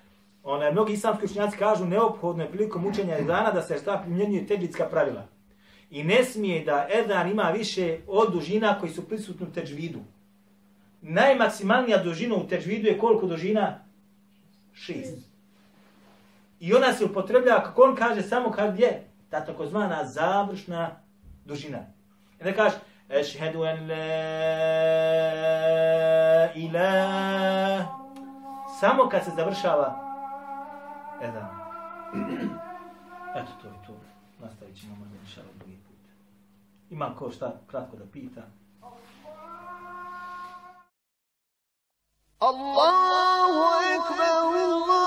onaj, 0.45 0.73
mnogi 0.73 0.93
islamski 0.93 1.25
učenjaci 1.25 1.57
kažu 1.57 1.85
neophodno 1.85 2.43
je 2.43 2.51
prilikom 2.51 2.87
učenja 2.87 3.19
ezana 3.19 3.51
da 3.51 3.63
se 3.63 3.79
šta 3.79 3.99
primjenjuje 3.99 4.47
teđvitska 4.47 4.85
pravila. 4.85 5.27
I 5.91 6.05
ne 6.05 6.25
smije 6.25 6.65
da 6.65 6.89
ezan 6.91 7.31
ima 7.31 7.51
više 7.51 7.99
od 8.07 8.33
dužina 8.33 8.79
koji 8.81 8.93
su 8.93 9.09
prisutni 9.09 9.47
u 9.47 9.53
teđvidu. 9.53 9.99
Najmaksimalnija 11.03 11.99
dužina 11.99 12.35
u 12.35 12.49
teđvidu 12.49 12.89
je 12.89 12.99
koliko 12.99 13.27
dužina? 13.27 13.79
Šest. 14.73 15.19
I 16.61 16.75
ona 16.75 16.93
se 16.93 17.05
upotrebljava, 17.05 17.63
kako 17.63 17.83
on 17.83 17.97
kaže, 17.97 18.23
samo 18.23 18.51
kad 18.51 18.79
je 18.79 19.05
ta 19.31 19.45
takozvana 19.45 20.05
završna 20.05 20.91
dužina. 21.45 21.79
I 22.41 22.45
da 22.45 22.53
kaže, 22.53 22.77
Ešhedu 23.09 23.65
en 23.65 23.89
la 23.89 23.99
ilah. 26.55 27.85
Samo 28.81 29.09
kad 29.09 29.25
se 29.25 29.31
završava 29.37 30.04
eto 33.45 33.53
to 33.63 33.69
je 33.69 33.75
to. 33.87 33.95
Nastavit 34.41 34.81
ćemo 34.81 34.97
možda 34.97 35.15
niša 35.25 35.41
od 35.41 35.57
drugi 35.59 35.77
put. 35.89 35.97
Ima 36.91 37.15
ko 37.19 37.31
šta 37.31 37.53
kratko 37.67 37.97
da 37.97 38.05
pita? 38.13 38.43
Allahu 42.39 43.63
ekber, 43.95 44.31
Allahu 44.31 45.04